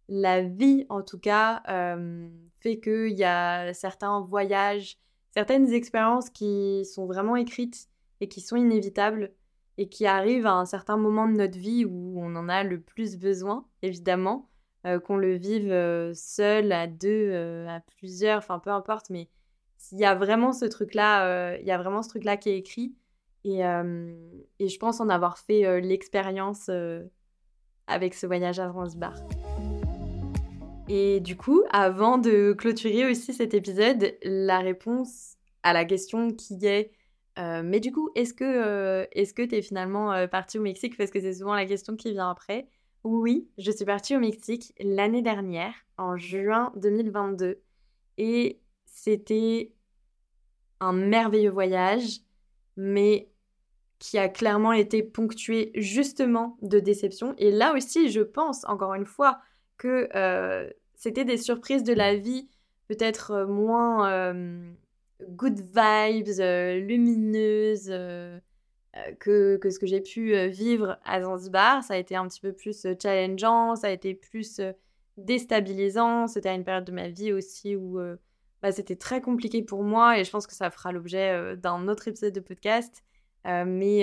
la 0.08 0.42
vie 0.42 0.84
en 0.90 1.00
tout 1.00 1.18
cas, 1.18 1.62
euh, 1.70 2.28
fait 2.60 2.78
qu'il 2.78 3.16
y 3.16 3.24
a 3.24 3.72
certains 3.72 4.20
voyages, 4.20 4.98
certaines 5.32 5.72
expériences 5.72 6.28
qui 6.28 6.84
sont 6.84 7.06
vraiment 7.06 7.36
écrites 7.36 7.88
et 8.20 8.28
qui 8.28 8.42
sont 8.42 8.56
inévitables 8.56 9.32
et 9.78 9.88
qui 9.88 10.04
arrivent 10.04 10.46
à 10.46 10.54
un 10.54 10.66
certain 10.66 10.98
moment 10.98 11.26
de 11.26 11.36
notre 11.36 11.58
vie 11.58 11.86
où 11.86 12.20
on 12.20 12.36
en 12.36 12.50
a 12.50 12.64
le 12.64 12.80
plus 12.80 13.16
besoin, 13.16 13.64
évidemment, 13.80 14.50
qu'on 15.04 15.16
le 15.16 15.34
vive 15.34 16.12
seul, 16.14 16.70
à 16.70 16.86
deux, 16.86 17.34
à 17.66 17.80
plusieurs, 17.80 18.38
enfin 18.38 18.58
peu 18.58 18.70
importe, 18.70 19.10
mais 19.10 19.28
il 19.92 19.98
y 19.98 20.04
a 20.04 20.14
vraiment 20.14 20.52
ce 20.52 20.64
truc-là, 20.64 21.26
euh, 21.26 21.58
il 21.60 21.66
y 21.66 21.70
a 21.70 21.78
vraiment 21.78 22.02
ce 22.02 22.08
truc-là 22.08 22.36
qui 22.36 22.50
est 22.50 22.58
écrit. 22.58 22.94
Et, 23.44 23.64
euh, 23.64 24.14
et, 24.58 24.68
je 24.68 24.78
pense 24.78 25.00
en 25.00 25.08
avoir 25.08 25.38
fait 25.38 25.64
euh, 25.64 25.80
l'expérience 25.80 26.68
avec 27.86 28.14
ce 28.14 28.26
voyage 28.26 28.58
à 28.58 28.72
Zanzibar. 28.72 29.14
Et 30.88 31.20
du 31.20 31.36
coup, 31.36 31.62
avant 31.70 32.18
de 32.18 32.52
clôturer 32.52 33.08
aussi 33.08 33.32
cet 33.34 33.54
épisode, 33.54 34.14
la 34.22 34.58
réponse 34.58 35.34
à 35.62 35.72
la 35.72 35.84
question 35.84 36.32
qui 36.32 36.64
est 36.66 36.92
mais 37.38 37.80
du 37.80 37.92
coup, 37.92 38.08
est-ce 38.14 38.32
que 38.32 39.06
est-ce 39.12 39.34
que 39.34 39.42
t'es 39.42 39.60
finalement 39.60 40.26
partie 40.26 40.58
au 40.58 40.62
Mexique? 40.62 40.96
Parce 40.96 41.10
que 41.10 41.20
c'est 41.20 41.34
souvent 41.34 41.54
la 41.54 41.66
question 41.66 41.94
qui 41.94 42.12
vient 42.12 42.30
après. 42.30 42.66
Oui, 43.04 43.48
je 43.58 43.70
suis 43.70 43.84
partie 43.84 44.16
au 44.16 44.20
Mexique 44.20 44.72
l'année 44.80 45.20
dernière, 45.20 45.74
en 45.98 46.16
juin 46.16 46.72
2022. 46.76 47.60
Et 48.18 48.58
c'était 48.96 49.74
un 50.80 50.94
merveilleux 50.94 51.50
voyage, 51.50 52.20
mais 52.78 53.28
qui 53.98 54.16
a 54.16 54.30
clairement 54.30 54.72
été 54.72 55.02
ponctué 55.02 55.70
justement 55.74 56.56
de 56.62 56.80
déception. 56.80 57.34
Et 57.36 57.50
là 57.50 57.74
aussi, 57.74 58.10
je 58.10 58.22
pense, 58.22 58.64
encore 58.64 58.94
une 58.94 59.04
fois, 59.04 59.38
que 59.76 60.08
euh, 60.16 60.70
c'était 60.94 61.26
des 61.26 61.36
surprises 61.36 61.84
de 61.84 61.92
la 61.92 62.16
vie, 62.16 62.48
peut-être 62.88 63.32
euh, 63.32 63.46
moins 63.46 64.10
euh, 64.10 64.72
good 65.28 65.60
vibes, 65.60 66.40
lumineuses 66.86 67.88
que, 69.20 69.56
que, 69.58 69.68
ce 69.68 69.78
que 69.78 69.86
j'ai 69.86 70.00
pu 70.00 70.34
vivre 70.48 70.98
à 71.04 71.20
Zanzibar. 71.20 71.84
Ça 71.84 71.94
a 71.94 71.96
été 71.98 72.16
un 72.16 72.26
petit 72.28 72.40
peu 72.40 72.54
plus 72.54 72.86
challengeant, 73.00 73.76
ça 73.76 73.88
a 73.88 73.90
été 73.90 74.14
plus 74.14 74.62
déstabilisant. 75.18 76.28
C'était 76.28 76.54
une 76.54 76.64
période 76.64 76.86
de 76.86 76.92
ma 76.92 77.08
vie 77.08 77.34
aussi 77.34 77.76
où 77.76 78.00
bah, 78.66 78.72
c'était 78.72 78.96
très 78.96 79.20
compliqué 79.20 79.62
pour 79.62 79.84
moi 79.84 80.18
et 80.18 80.24
je 80.24 80.30
pense 80.32 80.44
que 80.48 80.52
ça 80.52 80.70
fera 80.70 80.90
l'objet 80.90 81.30
euh, 81.30 81.54
d'un 81.54 81.86
autre 81.86 82.08
épisode 82.08 82.32
de 82.32 82.40
podcast. 82.40 83.04
Euh, 83.46 83.64
mais 83.64 84.00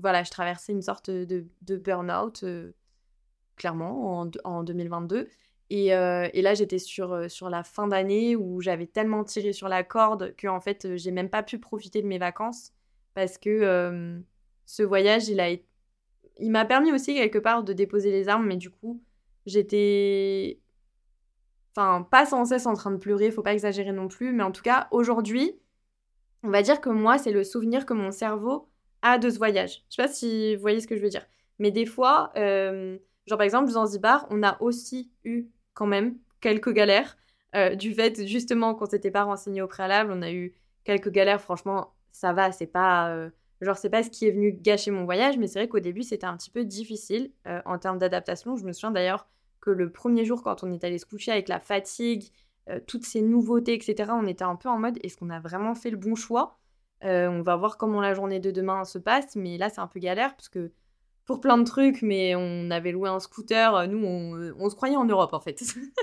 voilà, 0.00 0.22
je 0.22 0.30
traversais 0.30 0.72
une 0.72 0.80
sorte 0.80 1.10
de, 1.10 1.44
burn-out, 1.76 2.42
euh, 2.42 2.72
clairement, 3.56 4.20
en, 4.20 4.30
en, 4.44 4.62
2022. 4.62 5.28
Et, 5.68 5.88
là, 5.90 6.54
j'étais 6.54 6.78
sur, 6.78 7.30
sur 7.30 7.50
la 7.50 7.62
fin 7.62 7.86
d'année 7.86 8.34
où 8.34 8.62
j'avais 8.62 8.86
tellement 8.86 9.24
tiré 9.24 9.52
sur 9.52 9.68
la 9.68 9.84
corde 9.84 10.34
que 10.36 10.48
en 10.48 10.60
fait, 10.60 10.96
j'ai 10.96 11.10
même 11.10 11.28
pas 11.28 11.42
pu 11.42 11.58
profiter 11.58 12.00
de 12.00 12.06
mes 12.06 12.16
vacances 12.18 12.72
parce 13.12 13.36
que 13.36 14.22
ce 14.64 14.82
voyage, 14.82 15.28
il 15.28 15.38
a 15.38 15.50
il 16.38 16.50
m'a 16.50 16.64
permis 16.64 16.92
aussi 16.92 17.14
quelque 17.14 17.38
part 17.38 17.62
de 17.62 17.74
déposer 17.74 18.10
les 18.10 18.30
armes, 18.30 18.46
mais 18.46 18.56
du 18.56 18.70
coup, 18.70 19.02
j'étais 19.44 20.60
Enfin, 21.74 22.06
pas 22.10 22.26
sans 22.26 22.44
cesse 22.44 22.66
en 22.66 22.74
train 22.74 22.90
de 22.90 22.96
pleurer, 22.96 23.30
faut 23.30 23.42
pas 23.42 23.52
exagérer 23.52 23.92
non 23.92 24.08
plus, 24.08 24.32
mais 24.32 24.42
en 24.42 24.50
tout 24.50 24.62
cas, 24.62 24.88
aujourd'hui, 24.90 25.60
on 26.42 26.50
va 26.50 26.62
dire 26.62 26.80
que 26.80 26.88
moi, 26.88 27.18
c'est 27.18 27.32
le 27.32 27.44
souvenir 27.44 27.86
que 27.86 27.94
mon 27.94 28.10
cerveau 28.10 28.68
a 29.02 29.18
de 29.18 29.30
ce 29.30 29.38
voyage. 29.38 29.84
Je 29.88 29.96
sais 29.96 30.02
pas 30.02 30.08
si 30.08 30.56
vous 30.56 30.60
voyez 30.60 30.80
ce 30.80 30.86
que 30.86 30.96
je 30.96 31.02
veux 31.02 31.08
dire. 31.08 31.26
Mais 31.58 31.70
des 31.70 31.86
fois, 31.86 32.32
euh, 32.36 32.98
genre 33.26 33.38
par 33.38 33.44
exemple, 33.44 33.70
Zanzibar, 33.70 34.26
on 34.30 34.42
a 34.42 34.60
aussi 34.60 35.12
eu 35.24 35.46
quand 35.74 35.86
même 35.86 36.16
quelques 36.40 36.72
galères. 36.72 37.16
Euh, 37.54 37.74
du 37.74 37.94
fait, 37.94 38.26
justement, 38.26 38.74
qu'on 38.74 38.86
s'était 38.86 39.10
pas 39.10 39.24
renseigné 39.24 39.62
au 39.62 39.66
préalable, 39.66 40.12
on 40.12 40.22
a 40.22 40.32
eu 40.32 40.54
quelques 40.84 41.10
galères. 41.10 41.40
Franchement, 41.40 41.94
ça 42.12 42.32
va, 42.32 42.52
c'est 42.52 42.66
pas. 42.66 43.10
Euh, 43.10 43.30
genre, 43.60 43.76
c'est 43.76 43.90
pas 43.90 44.02
ce 44.02 44.10
qui 44.10 44.26
est 44.26 44.30
venu 44.30 44.52
gâcher 44.52 44.90
mon 44.90 45.04
voyage, 45.04 45.36
mais 45.36 45.46
c'est 45.46 45.58
vrai 45.58 45.68
qu'au 45.68 45.80
début, 45.80 46.02
c'était 46.02 46.26
un 46.26 46.36
petit 46.36 46.50
peu 46.50 46.64
difficile 46.64 47.30
en 47.64 47.78
termes 47.78 47.98
d'adaptation. 47.98 48.56
Je 48.56 48.64
me 48.64 48.72
souviens 48.72 48.90
d'ailleurs 48.90 49.28
que 49.60 49.70
le 49.70 49.90
premier 49.90 50.24
jour, 50.24 50.42
quand 50.42 50.62
on 50.64 50.72
est 50.72 50.84
allé 50.84 50.98
se 50.98 51.06
coucher 51.06 51.32
avec 51.32 51.48
la 51.48 51.60
fatigue, 51.60 52.24
euh, 52.68 52.80
toutes 52.86 53.04
ces 53.04 53.22
nouveautés, 53.22 53.74
etc., 53.74 54.12
on 54.14 54.26
était 54.26 54.44
un 54.44 54.56
peu 54.56 54.68
en 54.68 54.78
mode 54.78 54.98
est-ce 55.02 55.16
qu'on 55.16 55.30
a 55.30 55.40
vraiment 55.40 55.74
fait 55.74 55.90
le 55.90 55.96
bon 55.96 56.14
choix? 56.14 56.58
Euh, 57.04 57.28
On 57.28 57.42
va 57.42 57.56
voir 57.56 57.78
comment 57.78 58.00
la 58.00 58.14
journée 58.14 58.40
de 58.40 58.50
demain 58.50 58.84
se 58.84 58.98
passe, 58.98 59.36
mais 59.36 59.58
là, 59.58 59.70
c'est 59.70 59.80
un 59.80 59.86
peu 59.86 60.00
galère 60.00 60.34
parce 60.36 60.48
que 60.48 60.72
pour 61.26 61.40
plein 61.40 61.58
de 61.58 61.64
trucs, 61.64 62.02
mais 62.02 62.34
on 62.34 62.70
avait 62.70 62.92
loué 62.92 63.08
un 63.08 63.20
scooter, 63.20 63.86
nous, 63.88 64.04
on, 64.04 64.68
se 64.68 64.74
croyait 64.74 64.96
en 64.96 65.04
Europe 65.04 65.32
en 65.32 65.40
fait. 65.40 65.62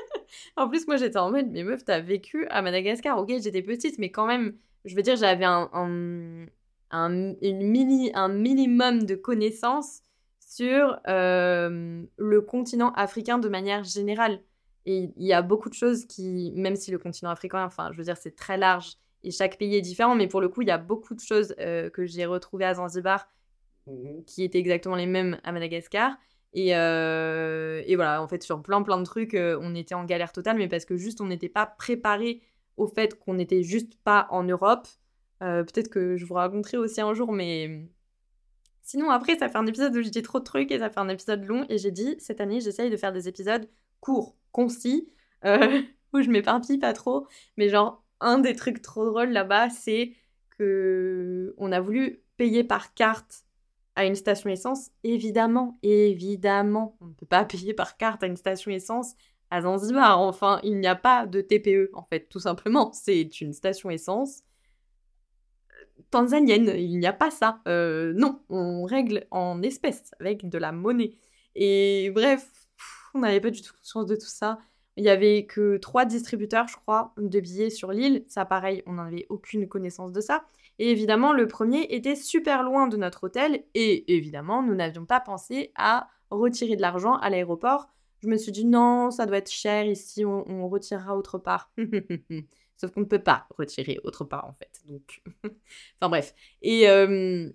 en 0.57 0.69
plus, 0.69 0.87
moi, 0.87 0.97
j'étais 0.97 1.17
en 1.19 1.31
mode 1.31 1.47
mais 1.51 1.63
meuf, 1.63 1.83
t'as 1.83 1.99
vécu 1.99 2.47
à 2.47 2.61
Madagascar, 2.61 3.17
ok, 3.19 3.33
j'étais 3.41 3.61
petite, 3.61 3.99
mais 3.99 4.09
quand 4.09 4.25
même, 4.25 4.55
je 4.85 4.95
veux 4.95 5.01
dire, 5.01 5.17
j'avais 5.17 5.45
un, 5.45 6.47
une 6.91 7.37
mini, 7.41 8.11
un 8.13 8.29
minimum 8.29 9.03
de 9.03 9.15
connaissances 9.15 10.01
sur 10.47 10.97
euh, 11.09 12.03
le 12.15 12.41
continent 12.41 12.93
africain 12.93 13.37
de 13.37 13.49
manière 13.49 13.83
générale. 13.83 14.39
Et 14.85 15.11
il 15.17 15.25
y 15.25 15.33
a 15.33 15.41
beaucoup 15.41 15.69
de 15.69 15.73
choses 15.73 16.05
qui, 16.05 16.53
même 16.55 16.77
si 16.77 16.89
le 16.89 16.97
continent 16.97 17.29
africain, 17.29 17.65
enfin, 17.65 17.89
je 17.91 17.97
veux 17.97 18.05
dire, 18.05 18.15
c'est 18.15 18.35
très 18.35 18.57
large 18.57 18.93
et 19.23 19.31
chaque 19.31 19.57
pays 19.57 19.75
est 19.75 19.81
différent, 19.81 20.15
mais 20.15 20.27
pour 20.27 20.39
le 20.39 20.47
coup, 20.47 20.61
il 20.61 20.69
y 20.69 20.71
a 20.71 20.77
beaucoup 20.77 21.15
de 21.15 21.19
choses 21.19 21.53
euh, 21.59 21.89
que 21.89 22.05
j'ai 22.05 22.25
retrouvées 22.25 22.63
à 22.63 22.75
Zanzibar 22.75 23.27
qui 24.25 24.43
étaient 24.43 24.59
exactement 24.59 24.95
les 24.95 25.05
mêmes 25.05 25.37
à 25.43 25.51
Madagascar. 25.51 26.15
Et, 26.53 26.75
euh, 26.75 27.81
et 27.85 27.95
voilà, 27.95 28.21
en 28.21 28.27
fait, 28.27 28.41
sur 28.41 28.61
plein 28.61 28.81
plein 28.81 28.97
de 28.97 29.03
trucs, 29.03 29.35
on 29.35 29.75
était 29.75 29.95
en 29.95 30.05
galère 30.05 30.31
totale, 30.31 30.57
mais 30.57 30.67
parce 30.69 30.85
que 30.85 30.95
juste, 30.95 31.19
on 31.19 31.27
n'était 31.27 31.49
pas 31.49 31.65
préparé 31.65 32.41
au 32.77 32.87
fait 32.87 33.19
qu'on 33.19 33.33
n'était 33.33 33.63
juste 33.63 33.97
pas 34.03 34.27
en 34.29 34.43
Europe. 34.43 34.87
Peut-être 35.39 35.89
que 35.89 36.15
je 36.17 36.25
vous 36.25 36.33
raconterai 36.33 36.77
aussi 36.77 36.99
un 36.99 37.13
jour, 37.13 37.31
mais 37.31 37.89
Sinon, 38.87 39.09
après, 39.09 39.37
ça 39.37 39.49
fait 39.49 39.57
un 39.57 39.65
épisode 39.65 39.93
où 39.97 40.01
je 40.01 40.07
dis 40.07 40.21
trop 40.21 40.39
de 40.39 40.45
trucs 40.45 40.71
et 40.71 40.79
ça 40.79 40.89
fait 40.89 41.01
un 41.01 41.09
épisode 41.09 41.43
long. 41.43 41.65
Et 41.67 41.77
j'ai 41.77 41.91
dit, 41.91 42.15
cette 42.19 42.39
année, 42.39 42.61
j'essaye 42.61 42.89
de 42.89 42.95
faire 42.95 43.11
des 43.11 43.27
épisodes 43.27 43.67
courts, 43.99 44.37
concis, 44.53 45.09
euh, 45.43 45.81
où 46.13 46.21
je 46.21 46.29
m'éparpille 46.29 46.77
pas 46.77 46.93
trop. 46.93 47.27
Mais 47.57 47.67
genre, 47.67 48.01
un 48.21 48.39
des 48.39 48.55
trucs 48.55 48.81
trop 48.81 49.03
drôles 49.03 49.31
là-bas, 49.31 49.69
c'est 49.71 50.13
que 50.57 51.53
on 51.57 51.73
a 51.73 51.81
voulu 51.81 52.21
payer 52.37 52.63
par 52.63 52.93
carte 52.93 53.43
à 53.97 54.05
une 54.05 54.15
station 54.15 54.49
essence. 54.49 54.91
Évidemment, 55.03 55.77
évidemment, 55.83 56.95
on 57.01 57.07
ne 57.07 57.13
peut 57.13 57.25
pas 57.25 57.43
payer 57.45 57.73
par 57.73 57.97
carte 57.97 58.23
à 58.23 58.27
une 58.27 58.37
station 58.37 58.71
essence 58.71 59.15
à 59.49 59.63
Zanzibar. 59.63 60.17
Enfin, 60.21 60.61
il 60.63 60.79
n'y 60.79 60.87
a 60.87 60.95
pas 60.95 61.25
de 61.25 61.41
TPE, 61.41 61.89
en 61.91 62.03
fait, 62.03 62.29
tout 62.29 62.39
simplement. 62.39 62.93
C'est 62.93 63.41
une 63.41 63.51
station 63.51 63.89
essence 63.89 64.43
tanzanienne. 66.11 66.73
Il 66.75 66.99
n'y 66.99 67.07
a 67.07 67.13
pas 67.13 67.31
ça. 67.31 67.61
Euh, 67.67 68.13
non, 68.15 68.41
on 68.49 68.83
règle 68.83 69.25
en 69.31 69.61
espèces 69.61 70.11
avec 70.19 70.47
de 70.49 70.57
la 70.57 70.71
monnaie. 70.71 71.15
Et 71.55 72.11
bref, 72.13 72.47
on 73.13 73.19
n'avait 73.19 73.41
pas 73.41 73.49
du 73.49 73.61
tout 73.61 73.73
conscience 73.73 74.05
de 74.05 74.15
tout 74.15 74.27
ça. 74.27 74.59
Il 74.95 75.03
y 75.03 75.09
avait 75.09 75.45
que 75.45 75.77
trois 75.77 76.05
distributeurs, 76.05 76.67
je 76.67 76.75
crois, 76.75 77.13
de 77.17 77.39
billets 77.39 77.69
sur 77.69 77.91
l'île. 77.91 78.25
Ça, 78.27 78.45
pareil, 78.45 78.81
on 78.87 78.93
n'avait 78.93 79.27
aucune 79.29 79.67
connaissance 79.67 80.11
de 80.11 80.21
ça. 80.21 80.43
Et 80.79 80.91
évidemment, 80.91 81.33
le 81.33 81.47
premier 81.47 81.83
était 81.89 82.15
super 82.15 82.63
loin 82.63 82.87
de 82.87 82.97
notre 82.97 83.25
hôtel. 83.25 83.63
Et 83.75 84.15
évidemment, 84.15 84.63
nous 84.63 84.73
n'avions 84.75 85.05
pas 85.05 85.19
pensé 85.19 85.71
à 85.75 86.09
retirer 86.31 86.75
de 86.75 86.81
l'argent 86.81 87.15
à 87.15 87.29
l'aéroport. 87.29 87.87
Je 88.23 88.27
me 88.27 88.37
suis 88.37 88.51
dit 88.51 88.65
non, 88.65 89.11
ça 89.11 89.25
doit 89.25 89.37
être 89.37 89.51
cher 89.51 89.85
ici, 89.85 90.25
on, 90.25 90.67
retirera 90.67 91.15
autre 91.15 91.37
part. 91.37 91.71
Sauf 92.77 92.91
qu'on 92.91 93.01
ne 93.01 93.05
peut 93.05 93.23
pas 93.23 93.47
retirer 93.57 93.99
autre 94.03 94.23
part 94.23 94.45
en 94.45 94.53
fait. 94.53 94.81
Donc, 94.85 95.23
enfin 95.43 96.09
bref. 96.09 96.35
Et, 96.61 96.87
euh, 96.87 97.49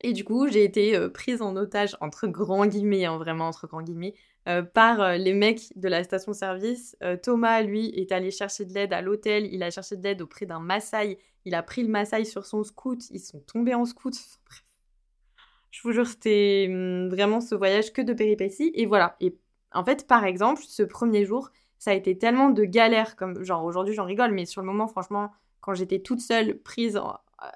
et 0.00 0.12
du 0.12 0.24
coup, 0.24 0.46
j'ai 0.48 0.62
été 0.62 0.96
euh, 0.96 1.08
prise 1.08 1.42
en 1.42 1.56
otage 1.56 1.96
entre 2.00 2.28
grands 2.28 2.66
guillemets, 2.66 3.04
hein, 3.04 3.18
vraiment 3.18 3.48
entre 3.48 3.66
grands 3.66 3.82
guillemets, 3.82 4.14
euh, 4.48 4.62
par 4.62 5.18
les 5.18 5.34
mecs 5.34 5.76
de 5.76 5.88
la 5.88 6.04
station-service. 6.04 6.96
Thomas, 7.22 7.62
lui, 7.62 7.88
est 7.88 8.12
allé 8.12 8.30
chercher 8.30 8.64
de 8.64 8.72
l'aide 8.72 8.92
à 8.92 9.02
l'hôtel. 9.02 9.52
Il 9.52 9.64
a 9.64 9.70
cherché 9.70 9.96
de 9.96 10.02
l'aide 10.04 10.22
auprès 10.22 10.46
d'un 10.46 10.60
Maasai. 10.60 11.18
Il 11.44 11.54
a 11.56 11.62
pris 11.64 11.82
le 11.82 11.88
Maasai 11.88 12.24
sur 12.24 12.46
son 12.46 12.62
scout. 12.62 13.10
Ils 13.10 13.20
sont 13.20 13.40
tombés 13.40 13.74
en 13.74 13.84
scout. 13.84 14.14
Je 15.72 15.82
vous 15.82 15.92
jure, 15.92 16.06
c'était 16.06 16.66
hum, 16.70 17.08
vraiment 17.08 17.40
ce 17.40 17.56
voyage 17.56 17.92
que 17.92 18.00
de 18.00 18.12
péripéties. 18.12 18.70
Et 18.74 18.86
voilà. 18.86 19.16
Et 19.20 19.36
en 19.72 19.84
fait, 19.84 20.06
par 20.06 20.24
exemple, 20.24 20.62
ce 20.64 20.84
premier 20.84 21.24
jour, 21.24 21.50
ça 21.78 21.90
a 21.90 21.94
été 21.94 22.16
tellement 22.18 22.50
de 22.50 22.64
galères. 22.64 23.16
Comme, 23.16 23.42
genre, 23.44 23.64
aujourd'hui, 23.64 23.94
j'en 23.94 24.04
rigole, 24.04 24.32
mais 24.32 24.46
sur 24.46 24.60
le 24.60 24.66
moment, 24.66 24.88
franchement, 24.88 25.30
quand 25.60 25.74
j'étais 25.74 25.98
toute 25.98 26.20
seule, 26.20 26.58
prise 26.58 27.00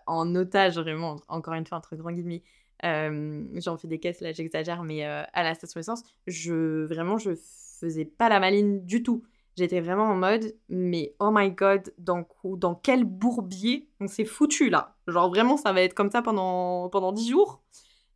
en, 0.07 0.35
otage, 0.35 0.79
vraiment, 0.79 1.17
encore 1.29 1.55
une 1.55 1.67
fois, 1.67 1.79
entre 1.79 1.97
grands 1.97 2.13
guillemets, 2.13 2.43
euh, 2.85 3.45
j'en 3.55 3.77
fais 3.77 3.89
des 3.89 3.99
caisses, 3.99 4.21
là 4.21 4.33
j'exagère, 4.33 4.83
mais 4.83 5.07
euh, 5.07 5.23
à 5.33 5.43
la 5.43 5.55
station 5.55 5.81
essence, 5.81 6.03
je, 6.27 6.85
vraiment, 6.85 7.19
je 7.19 7.33
faisais 7.81 8.05
pas 8.05 8.29
la 8.29 8.41
maline 8.41 8.85
du 8.85 9.03
tout. 9.03 9.23
J'étais 9.57 9.81
vraiment 9.81 10.05
en 10.05 10.17
mode, 10.17 10.55
mais 10.69 11.15
oh 11.19 11.31
my 11.33 11.51
god, 11.51 11.93
dans, 11.99 12.27
dans 12.45 12.75
quel 12.75 13.05
bourbier 13.05 13.89
on 14.01 14.07
s'est 14.07 14.25
foutu 14.25 14.71
là 14.71 14.97
Genre 15.07 15.29
vraiment, 15.29 15.57
ça 15.57 15.73
va 15.73 15.83
être 15.83 15.95
comme 15.95 16.11
ça 16.11 16.23
pendant, 16.23 16.89
pendant 16.89 17.13
10 17.13 17.31
jours 17.31 17.63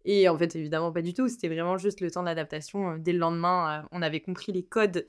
Et 0.04 0.28
en 0.28 0.38
fait, 0.38 0.54
évidemment, 0.56 0.92
pas 0.92 1.02
du 1.02 1.12
tout. 1.12 1.28
C'était 1.28 1.48
vraiment 1.48 1.76
juste 1.76 2.00
le 2.00 2.10
temps 2.10 2.22
d'adaptation. 2.22 2.92
Euh, 2.92 2.98
dès 2.98 3.12
le 3.12 3.18
lendemain, 3.18 3.86
on 3.90 4.00
avait 4.00 4.20
compris 4.20 4.52
les 4.52 4.64
codes. 4.64 5.08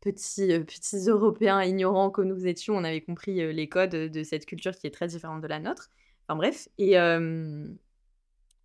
Petits, 0.00 0.60
petits 0.60 1.08
Européens 1.08 1.62
ignorants 1.62 2.10
que 2.10 2.22
nous 2.22 2.46
étions, 2.46 2.76
on 2.76 2.84
avait 2.84 3.00
compris 3.00 3.52
les 3.52 3.68
codes 3.68 3.90
de 3.90 4.22
cette 4.22 4.46
culture 4.46 4.76
qui 4.76 4.86
est 4.86 4.92
très 4.92 5.08
différente 5.08 5.42
de 5.42 5.48
la 5.48 5.58
nôtre. 5.58 5.90
Enfin 6.28 6.36
bref. 6.36 6.68
Et, 6.78 6.94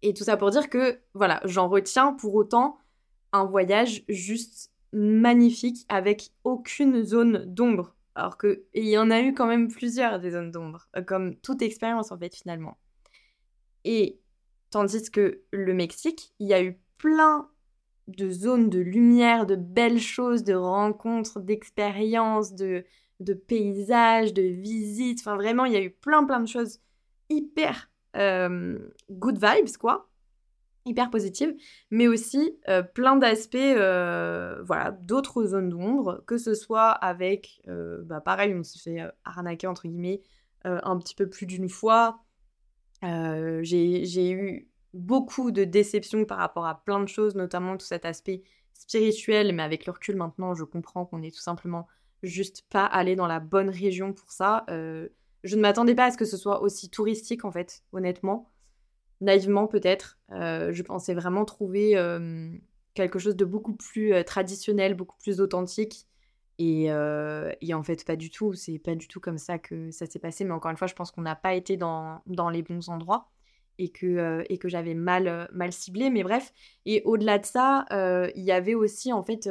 et 0.01 0.13
tout 0.13 0.23
ça 0.23 0.37
pour 0.37 0.51
dire 0.51 0.69
que, 0.69 0.99
voilà, 1.13 1.41
j'en 1.45 1.67
retiens 1.67 2.13
pour 2.13 2.35
autant 2.35 2.77
un 3.31 3.45
voyage 3.45 4.03
juste 4.09 4.71
magnifique 4.93 5.85
avec 5.89 6.31
aucune 6.43 7.03
zone 7.03 7.45
d'ombre. 7.45 7.95
Alors 8.15 8.37
qu'il 8.37 8.59
y 8.73 8.97
en 8.97 9.09
a 9.09 9.21
eu 9.21 9.33
quand 9.33 9.47
même 9.47 9.69
plusieurs 9.69 10.19
des 10.19 10.31
zones 10.31 10.51
d'ombre, 10.51 10.89
euh, 10.97 11.01
comme 11.01 11.37
toute 11.37 11.61
expérience 11.61 12.11
en 12.11 12.17
fait 12.17 12.35
finalement. 12.35 12.77
Et 13.85 14.19
tandis 14.69 15.09
que 15.09 15.41
le 15.51 15.73
Mexique, 15.73 16.33
il 16.39 16.47
y 16.47 16.53
a 16.53 16.61
eu 16.61 16.77
plein 16.97 17.49
de 18.15 18.29
zones 18.29 18.69
de 18.69 18.79
lumière, 18.79 19.45
de 19.45 19.55
belles 19.55 19.99
choses, 19.99 20.43
de 20.43 20.53
rencontres, 20.53 21.39
d'expériences, 21.39 22.53
de, 22.53 22.83
de 23.19 23.33
paysages, 23.33 24.33
de 24.33 24.43
visites. 24.43 25.19
Enfin 25.21 25.35
vraiment, 25.35 25.65
il 25.65 25.73
y 25.73 25.77
a 25.77 25.81
eu 25.81 25.91
plein 25.91 26.23
plein 26.23 26.39
de 26.39 26.47
choses 26.47 26.79
hyper 27.29 27.89
euh, 28.17 28.77
good 29.09 29.35
vibes, 29.35 29.77
quoi, 29.79 30.09
hyper 30.85 31.09
positive, 31.09 31.55
mais 31.89 32.07
aussi 32.07 32.57
euh, 32.67 32.83
plein 32.83 33.15
d'aspects, 33.15 33.55
euh, 33.55 34.61
voilà, 34.63 34.91
d'autres 34.91 35.45
zones 35.45 35.69
d'ombre, 35.69 36.23
que 36.27 36.37
ce 36.37 36.53
soit 36.53 36.89
avec, 36.89 37.61
bah 37.67 38.21
pareil, 38.21 38.53
on 38.53 38.63
se 38.63 38.77
fait 38.77 38.99
arnaquer 39.23 39.67
entre 39.67 39.87
guillemets 39.87 40.21
un 40.63 40.97
petit 40.97 41.15
peu 41.15 41.29
plus 41.29 41.45
d'une 41.45 41.69
fois. 41.69 42.19
J'ai 43.01 44.31
eu 44.31 44.70
beaucoup 44.93 45.51
de 45.51 45.63
déceptions 45.63 46.25
par 46.25 46.37
rapport 46.37 46.65
à 46.65 46.83
plein 46.83 46.99
de 46.99 47.07
choses, 47.07 47.35
notamment 47.35 47.77
tout 47.77 47.85
cet 47.85 48.05
aspect 48.05 48.43
spirituel, 48.73 49.53
mais 49.53 49.63
avec 49.63 49.85
le 49.85 49.91
recul 49.91 50.15
maintenant, 50.15 50.53
je 50.53 50.63
comprends 50.63 51.05
qu'on 51.05 51.21
est 51.21 51.33
tout 51.33 51.41
simplement 51.41 51.87
juste 52.23 52.63
pas 52.69 52.85
allé 52.85 53.15
dans 53.15 53.27
la 53.27 53.39
bonne 53.39 53.69
région 53.69 54.13
pour 54.13 54.31
ça. 54.31 54.65
Je 55.43 55.55
ne 55.55 55.61
m'attendais 55.61 55.95
pas 55.95 56.05
à 56.05 56.11
ce 56.11 56.17
que 56.17 56.25
ce 56.25 56.37
soit 56.37 56.61
aussi 56.61 56.89
touristique, 56.89 57.45
en 57.45 57.51
fait, 57.51 57.83
honnêtement. 57.93 58.51
Naïvement, 59.21 59.67
peut-être. 59.67 60.19
Euh, 60.31 60.71
je 60.71 60.83
pensais 60.83 61.13
vraiment 61.13 61.45
trouver 61.45 61.97
euh, 61.97 62.51
quelque 62.93 63.19
chose 63.19 63.35
de 63.35 63.45
beaucoup 63.45 63.73
plus 63.73 64.13
euh, 64.13 64.23
traditionnel, 64.23 64.93
beaucoup 64.93 65.17
plus 65.17 65.41
authentique. 65.41 66.07
Et, 66.59 66.89
et, 67.61 67.73
en 67.73 67.81
fait, 67.81 68.05
pas 68.05 68.15
du 68.15 68.29
tout. 68.29 68.53
C'est 68.53 68.77
pas 68.77 68.93
du 68.93 69.07
tout 69.07 69.19
comme 69.19 69.39
ça 69.39 69.57
que 69.57 69.89
ça 69.89 70.05
s'est 70.05 70.19
passé. 70.19 70.45
Mais 70.45 70.51
encore 70.51 70.69
une 70.69 70.77
fois, 70.77 70.85
je 70.85 70.93
pense 70.93 71.09
qu'on 71.09 71.23
n'a 71.23 71.35
pas 71.35 71.55
été 71.55 71.75
dans, 71.75 72.21
dans, 72.27 72.51
les 72.51 72.61
bons 72.61 72.87
endroits 72.89 73.31
et 73.81 73.89
que, 73.89 74.43
et 74.49 74.57
que 74.57 74.69
j'avais 74.69 74.93
mal, 74.93 75.49
mal 75.53 75.71
ciblé. 75.73 76.09
Mais 76.09 76.23
bref. 76.23 76.53
Et 76.85 77.01
au-delà 77.05 77.39
de 77.39 77.45
ça, 77.45 77.85
il 78.35 78.43
y 78.43 78.51
avait 78.51 78.75
aussi, 78.75 79.11
en 79.11 79.23
fait, 79.23 79.49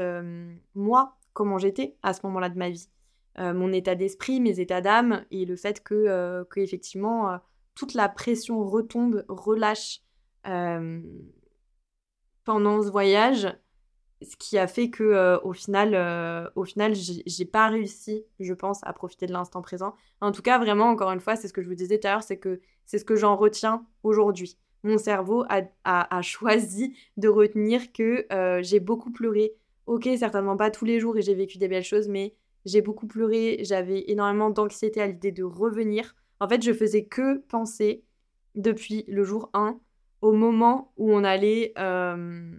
moi, 0.74 1.16
comment 1.32 1.58
j'étais 1.58 1.96
à 2.02 2.12
ce 2.12 2.20
moment-là 2.24 2.48
de 2.48 2.58
ma 2.58 2.70
vie. 2.70 2.88
Euh, 3.38 3.54
mon 3.54 3.72
état 3.72 3.94
d'esprit, 3.94 4.40
mes 4.40 4.58
états 4.60 4.80
d'âme 4.80 5.24
et 5.30 5.44
le 5.44 5.56
fait 5.56 5.82
que, 5.82 5.94
euh, 5.94 6.44
que 6.44 6.60
effectivement, 6.60 7.30
euh, 7.30 7.38
toute 7.74 7.94
la 7.94 8.08
pression 8.08 8.64
retombe, 8.64 9.24
relâche 9.28 10.02
pendant 12.44 12.82
ce 12.82 12.90
voyage, 12.90 13.46
ce 14.22 14.36
qui 14.36 14.58
a 14.58 14.66
fait 14.66 14.90
que 14.90 15.40
au 15.42 15.52
final, 15.52 16.50
au 16.56 16.64
final, 16.64 16.92
j'ai 16.94 17.44
pas 17.44 17.68
réussi, 17.68 18.24
je 18.38 18.52
pense, 18.54 18.80
à 18.82 18.92
profiter 18.92 19.26
de 19.26 19.32
l'instant 19.32 19.62
présent. 19.62 19.94
En 20.20 20.32
tout 20.32 20.42
cas, 20.42 20.58
vraiment, 20.58 20.88
encore 20.88 21.10
une 21.10 21.20
fois, 21.20 21.36
c'est 21.36 21.48
ce 21.48 21.52
que 21.52 21.62
je 21.62 21.68
vous 21.68 21.74
disais 21.74 21.98
tout 21.98 22.06
à 22.06 22.12
l'heure, 22.12 22.22
c'est 22.22 22.38
que 22.38 22.60
c'est 22.84 22.98
ce 22.98 23.04
que 23.04 23.16
j'en 23.16 23.36
retiens 23.36 23.86
aujourd'hui. 24.02 24.58
Mon 24.82 24.98
cerveau 24.98 25.44
a, 25.48 25.62
a, 25.84 26.22
choisi 26.22 26.94
de 27.16 27.28
retenir 27.28 27.92
que 27.92 28.26
j'ai 28.62 28.80
beaucoup 28.80 29.10
pleuré. 29.10 29.54
Ok, 29.86 30.08
certainement 30.18 30.56
pas 30.56 30.70
tous 30.70 30.84
les 30.84 31.00
jours 31.00 31.16
et 31.16 31.22
j'ai 31.22 31.34
vécu 31.34 31.58
des 31.58 31.68
belles 31.68 31.82
choses, 31.82 32.08
mais 32.08 32.34
j'ai 32.64 32.82
beaucoup 32.82 33.06
pleuré, 33.06 33.58
j'avais 33.62 34.04
énormément 34.08 34.50
d'anxiété 34.50 35.00
à 35.00 35.06
l'idée 35.06 35.32
de 35.32 35.42
revenir. 35.42 36.14
En 36.40 36.48
fait, 36.48 36.62
je 36.62 36.72
faisais 36.72 37.04
que 37.04 37.38
penser 37.38 38.04
depuis 38.54 39.04
le 39.08 39.24
jour 39.24 39.50
1 39.54 39.78
au 40.22 40.32
moment 40.32 40.92
où 40.96 41.12
on 41.12 41.24
allait 41.24 41.72
euh, 41.78 42.52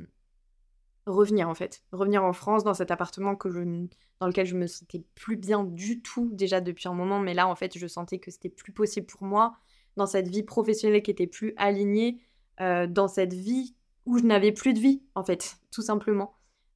revenir 1.05 1.49
en 1.49 1.55
fait, 1.55 1.83
revenir 1.91 2.23
en 2.23 2.33
France 2.33 2.63
dans 2.63 2.73
cet 2.73 2.91
appartement 2.91 3.35
que 3.35 3.49
je, 3.49 3.59
dans 4.19 4.27
lequel 4.27 4.45
je 4.45 4.55
me 4.55 4.67
sentais 4.67 5.03
plus 5.15 5.35
bien 5.35 5.63
du 5.63 6.01
tout 6.01 6.29
déjà 6.31 6.61
depuis 6.61 6.87
un 6.87 6.93
moment, 6.93 7.19
mais 7.19 7.33
là 7.33 7.47
en 7.47 7.55
fait 7.55 7.77
je 7.77 7.87
sentais 7.87 8.19
que 8.19 8.31
c'était 8.31 8.49
plus 8.49 8.71
possible 8.71 9.07
pour 9.07 9.23
moi 9.23 9.53
dans 9.97 10.05
cette 10.05 10.27
vie 10.27 10.43
professionnelle 10.43 11.01
qui 11.01 11.11
était 11.11 11.27
plus 11.27 11.53
alignée, 11.57 12.21
euh, 12.59 12.87
dans 12.87 13.07
cette 13.07 13.33
vie 13.33 13.75
où 14.05 14.17
je 14.17 14.23
n'avais 14.23 14.51
plus 14.51 14.73
de 14.73 14.79
vie 14.79 15.01
en 15.15 15.23
fait, 15.23 15.57
tout 15.71 15.81
simplement. 15.81 16.33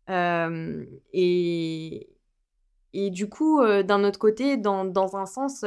Euh, 0.09 0.85
et, 1.13 2.09
et 2.93 3.09
du 3.09 3.27
coup, 3.29 3.61
euh, 3.61 3.83
d'un 3.83 4.03
autre 4.03 4.19
côté, 4.19 4.57
dans, 4.57 4.85
dans 4.85 5.15
un 5.15 5.25
sens, 5.25 5.65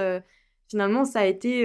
finalement, 0.68 1.04
ça 1.04 1.20
a 1.20 1.24
été 1.24 1.64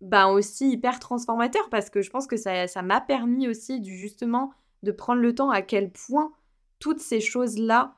bah, 0.00 0.26
aussi 0.28 0.70
hyper 0.70 0.98
transformateur 0.98 1.68
parce 1.70 1.90
que 1.90 2.02
je 2.02 2.10
pense 2.10 2.26
que 2.26 2.36
ça, 2.36 2.66
ça 2.66 2.82
m'a 2.82 3.00
permis 3.00 3.48
aussi 3.48 3.80
du, 3.80 3.96
justement 3.96 4.52
de 4.82 4.92
prendre 4.92 5.20
le 5.20 5.34
temps 5.34 5.50
à 5.50 5.62
quel 5.62 5.90
point 5.90 6.32
toutes 6.78 7.00
ces 7.00 7.20
choses-là 7.20 7.96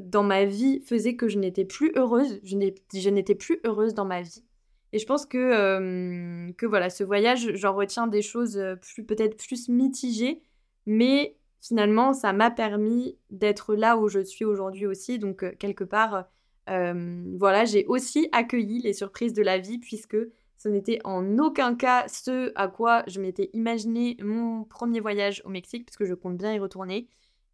dans 0.00 0.22
ma 0.22 0.44
vie 0.44 0.80
faisaient 0.80 1.16
que 1.16 1.28
je 1.28 1.38
n'étais 1.38 1.64
plus 1.64 1.92
heureuse, 1.96 2.40
je 2.44 3.10
n'étais 3.10 3.34
plus 3.34 3.60
heureuse 3.64 3.94
dans 3.94 4.04
ma 4.04 4.22
vie. 4.22 4.44
Et 4.92 4.98
je 4.98 5.06
pense 5.06 5.26
que, 5.26 6.50
que 6.52 6.66
voilà, 6.66 6.88
ce 6.88 7.04
voyage, 7.04 7.54
j'en 7.54 7.74
retiens 7.74 8.06
des 8.06 8.22
choses 8.22 8.62
plus 8.80 9.04
peut-être 9.04 9.36
plus 9.36 9.68
mitigées, 9.68 10.42
mais 10.86 11.38
finalement, 11.60 12.12
ça 12.12 12.32
m'a 12.32 12.50
permis 12.50 13.18
d'être 13.30 13.74
là 13.74 13.96
où 13.96 14.08
je 14.08 14.20
suis 14.20 14.44
aujourd'hui 14.44 14.86
aussi. 14.86 15.18
Donc, 15.18 15.42
euh, 15.42 15.52
quelque 15.58 15.84
part, 15.84 16.26
euh, 16.68 17.24
voilà, 17.38 17.64
j'ai 17.64 17.84
aussi 17.86 18.28
accueilli 18.32 18.80
les 18.80 18.92
surprises 18.92 19.34
de 19.34 19.42
la 19.42 19.58
vie 19.58 19.78
puisque 19.78 20.16
ce 20.58 20.68
n'était 20.68 20.98
en 21.04 21.38
aucun 21.38 21.74
cas 21.74 22.06
ce 22.08 22.52
à 22.54 22.68
quoi 22.68 23.04
je 23.06 23.20
m'étais 23.20 23.50
imaginé 23.52 24.16
mon 24.20 24.64
premier 24.64 25.00
voyage 25.00 25.42
au 25.44 25.48
Mexique, 25.48 25.86
puisque 25.86 26.04
je 26.04 26.14
compte 26.14 26.36
bien 26.36 26.52
y 26.52 26.58
retourner. 26.58 27.08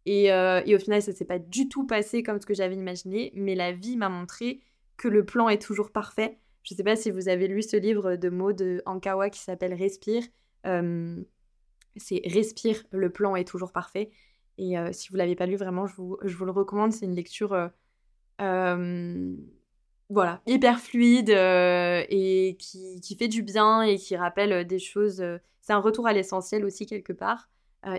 Et, 0.05 0.31
euh, 0.31 0.61
au 0.61 0.79
final, 0.79 1.01
ça 1.01 1.11
ne 1.11 1.15
s'est 1.15 1.25
pas 1.25 1.39
du 1.39 1.69
tout 1.69 1.87
passé 1.87 2.23
comme 2.23 2.39
ce 2.39 2.45
que 2.45 2.53
j'avais 2.53 2.75
imaginé, 2.75 3.31
mais 3.35 3.55
la 3.55 3.71
vie 3.71 3.97
m'a 3.97 4.09
montré 4.09 4.61
que 4.97 5.07
le 5.07 5.25
plan 5.25 5.49
est 5.49 5.61
toujours 5.61 5.91
parfait. 5.91 6.37
Je 6.63 6.73
ne 6.73 6.77
sais 6.77 6.83
pas 6.83 6.95
si 6.95 7.11
vous 7.11 7.29
avez 7.29 7.47
lu 7.47 7.61
ce 7.61 7.77
livre 7.77 8.15
de 8.15 8.29
Maud 8.29 8.81
Ankawa 8.85 9.29
qui 9.29 9.39
s'appelle 9.39 9.73
Respire 9.73 10.23
c'est 11.97 12.21
Respire, 12.25 12.83
le 12.91 13.09
plan 13.09 13.35
est 13.35 13.47
toujours 13.47 13.71
parfait. 13.71 14.11
Et 14.57 14.77
euh, 14.77 14.91
si 14.91 15.09
vous 15.09 15.17
l'avez 15.17 15.35
pas 15.35 15.45
lu, 15.45 15.55
vraiment, 15.55 15.85
je 15.85 15.95
vous, 15.95 16.17
le 16.21 16.51
recommande. 16.51 16.91
C'est 16.91 17.05
une 17.05 17.15
lecture 17.15 17.53
euh, 17.53 17.67
euh, 18.41 19.35
voilà, 20.09 20.41
hyper 20.45 20.79
fluide 20.79 21.29
et 21.29 22.55
qui, 22.59 23.01
qui, 23.01 23.15
fait 23.15 23.27
du 23.27 23.41
bien 23.41 23.81
et 23.81 23.97
qui 23.97 24.15
rappelle 24.15 24.65
des 24.67 24.79
choses. 24.79 25.23
c'est 25.61 25.73
un 25.73 25.79
retour 25.79 26.07
à 26.07 26.13
l'essentiel 26.13 26.63
aussi 26.65 26.85
quelque 26.85 27.13
part. 27.13 27.49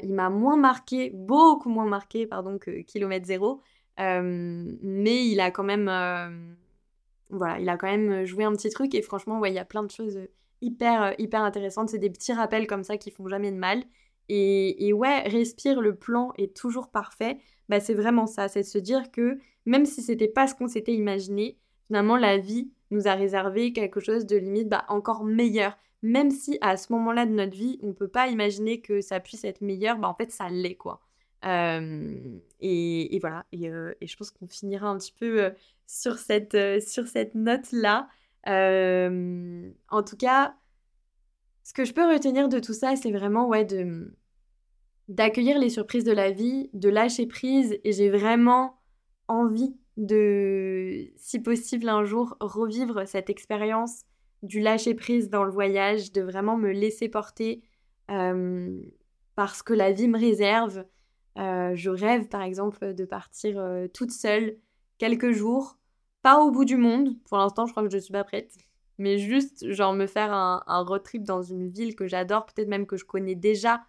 il 0.03 0.13
m'a 0.13 0.31
moins 0.31 0.57
marqué, 0.57 1.11
beaucoup 1.11 1.69
moins 1.69 1.87
marqué, 1.87 2.27
pardon, 2.27 2.59
que 2.59 2.83
Kilomètre 2.83 3.27
Zéro. 3.27 3.61
mais 3.99 5.27
il 5.29 5.41
a 5.41 5.51
quand 5.51 5.65
même, 5.65 6.57
voilà, 7.31 7.59
il 7.59 7.69
a 7.69 7.77
quand 7.77 7.89
même 7.89 8.25
joué 8.25 8.45
un 8.45 8.53
petit 8.53 8.71
truc 8.71 8.95
et 8.95 9.03
franchement, 9.03 9.41
ouais, 9.41 9.51
il 9.51 9.55
y 9.55 9.59
a 9.59 9.65
plein 9.65 9.83
de 9.83 9.91
choses 9.91 10.21
hyper, 10.61 11.15
hyper 11.19 11.43
intéressantes. 11.43 11.91
C'est 11.91 11.99
des 11.99 12.11
petits 12.11 12.33
rappels 12.33 12.67
comme 12.67 12.85
ça 12.85 12.97
qui 12.97 13.11
font 13.11 13.29
jamais 13.29 13.51
de 13.51 13.57
mal. 13.57 13.85
Et, 14.29 14.87
et 14.87 14.93
ouais, 14.93 15.23
respire, 15.23 15.81
le 15.81 15.95
plan 15.95 16.33
est 16.37 16.57
toujours 16.57 16.89
parfait. 16.91 17.39
Bah, 17.69 17.81
c'est 17.81 17.95
vraiment 17.95 18.27
ça, 18.27 18.49
c'est 18.49 18.63
de 18.63 18.67
se 18.67 18.79
dire 18.79 19.11
que 19.11 19.39
même 19.67 19.87
si 19.87 20.03
c'était 20.03 20.29
pas 20.29 20.47
ce 20.47 20.55
qu'on 20.55 20.69
s'était 20.69 20.95
imaginé, 20.95 21.59
finalement 21.87 22.17
la 22.17 22.39
vie 22.39 22.71
nous 22.91 23.09
a 23.09 23.15
réservé 23.15 23.73
quelque 23.73 24.01
chose 24.01 24.27
de 24.27 24.37
limite 24.37 24.69
bah, 24.69 24.85
encore 24.89 25.25
meilleur. 25.25 25.77
Même 26.03 26.31
si 26.31 26.59
à 26.61 26.77
ce 26.77 26.93
moment-là 26.93 27.27
de 27.27 27.33
notre 27.33 27.57
vie, 27.57 27.79
on 27.83 27.93
peut 27.93 28.09
pas 28.09 28.29
imaginer 28.29 28.81
que 28.81 29.01
ça 29.01 29.19
puisse 29.19 29.45
être 29.45 29.61
meilleur, 29.61 29.99
bah 29.99 30.09
en 30.09 30.15
fait 30.15 30.31
ça 30.31 30.49
l'est 30.49 30.77
quoi. 30.77 31.01
et, 31.43 33.19
voilà, 33.21 33.45
euh, 33.55 33.95
et, 34.01 34.07
je 34.07 34.17
pense 34.17 34.31
qu'on 34.31 34.47
finira 34.47 34.89
un 34.89 34.99
petit 34.99 35.15
peu 35.19 35.45
euh, 35.45 35.51
sur 35.87 36.19
cette, 36.19 36.55
euh, 36.55 36.81
cette 36.81 37.35
note-là. 37.35 38.09
en 38.47 40.03
tout 40.03 40.17
cas, 40.17 40.55
ce 41.65 41.73
que 41.73 41.85
je 41.85 41.93
peux 41.93 42.07
retenir 42.07 42.49
de 42.49 42.61
tout 42.61 42.75
ça, 42.75 42.95
c'est 42.95 43.11
vraiment 43.11 43.49
ouais, 43.49 43.67
d'accueillir 45.09 45.59
les 45.59 45.71
surprises 45.71 46.05
de 46.05 46.13
la 46.13 46.31
vie, 46.31 46.71
de 46.73 46.89
lâcher 46.89 47.27
prise, 47.27 47.79
et 47.83 47.93
j'ai 47.93 48.11
vraiment 48.11 48.79
envie 49.29 49.75
de, 49.97 51.11
si 51.17 51.41
possible 51.41 51.89
un 51.89 52.05
jour, 52.05 52.37
revivre 52.41 53.07
cette 53.07 53.31
expérience 53.31 54.03
du 54.43 54.61
lâcher 54.61 54.95
prise 54.95 55.31
dans 55.31 55.45
le 55.45 55.51
voyage, 55.51 56.13
de 56.13 56.23
vraiment 56.23 56.57
me 56.57 56.71
laisser 56.71 57.09
porter 57.09 57.63
parce 58.09 59.63
que 59.63 59.73
la 59.73 59.93
vie 59.93 60.09
me 60.09 60.19
réserve. 60.19 60.85
Euh, 61.39 61.75
je 61.75 61.91
rêve 61.91 62.29
par 62.29 62.43
exemple 62.43 62.95
de 62.95 63.05
partir 63.05 63.59
euh, 63.59 63.89
toute 63.89 64.11
seule 64.11 64.57
quelques 64.97 65.33
jours, 65.33 65.77
pas 66.23 66.41
au 66.41 66.51
bout 66.51 66.65
du 66.65 66.79
monde, 66.79 67.23
pour 67.25 67.37
l'instant 67.37 67.67
je 67.67 67.73
crois 67.73 67.83
que 67.87 67.93
je 67.93 67.99
suis 67.99 68.13
pas 68.13 68.25
prête, 68.25 68.57
mais 68.97 69.19
juste 69.19 69.71
genre 69.71 69.93
me 69.93 70.07
faire 70.07 70.33
un, 70.33 70.63
un 70.67 70.83
road 70.83 71.03
trip 71.03 71.25
dans 71.25 71.43
une 71.43 71.69
ville 71.69 71.95
que 71.95 72.07
j'adore, 72.07 72.47
peut-être 72.47 72.69
même 72.69 72.87
que 72.87 72.97
je 72.97 73.05
connais 73.05 73.35
déjà, 73.35 73.83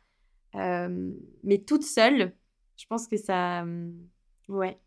mais 0.53 1.59
toute 1.65 1.83
seule. 1.83 2.33
Je 2.75 2.85
pense 2.87 3.07
que 3.07 3.15
ça, 3.15 3.63
ouais, 4.49 4.77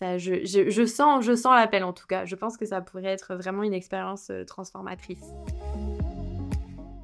je, 0.00 0.84
sens, 0.86 1.24
je 1.24 1.34
sens 1.34 1.54
l'appel 1.54 1.84
en 1.84 1.92
tout 1.92 2.06
cas. 2.06 2.24
Je 2.24 2.34
pense 2.34 2.56
que 2.56 2.64
ça 2.64 2.80
pourrait 2.80 3.04
être 3.04 3.34
vraiment 3.34 3.62
une 3.62 3.74
expérience 3.74 4.30
euh, 4.30 4.44
transformatrice. 4.44 5.24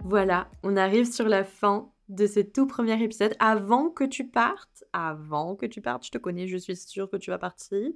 Voilà, 0.04 0.48
on 0.62 0.76
arrive 0.76 1.10
sur 1.10 1.28
la 1.28 1.44
fin 1.44 1.90
de 2.08 2.26
ce 2.26 2.40
tout 2.40 2.66
premier 2.66 3.02
épisode. 3.02 3.34
Avant 3.38 3.90
que 3.90 4.04
tu 4.04 4.28
partes, 4.28 4.84
avant 4.92 5.56
que 5.56 5.66
tu 5.66 5.80
partes, 5.80 6.06
je 6.06 6.10
te 6.10 6.18
connais, 6.18 6.46
je 6.46 6.56
suis 6.56 6.76
sûre 6.76 7.10
que 7.10 7.16
tu 7.16 7.30
vas 7.30 7.38
partir 7.38 7.90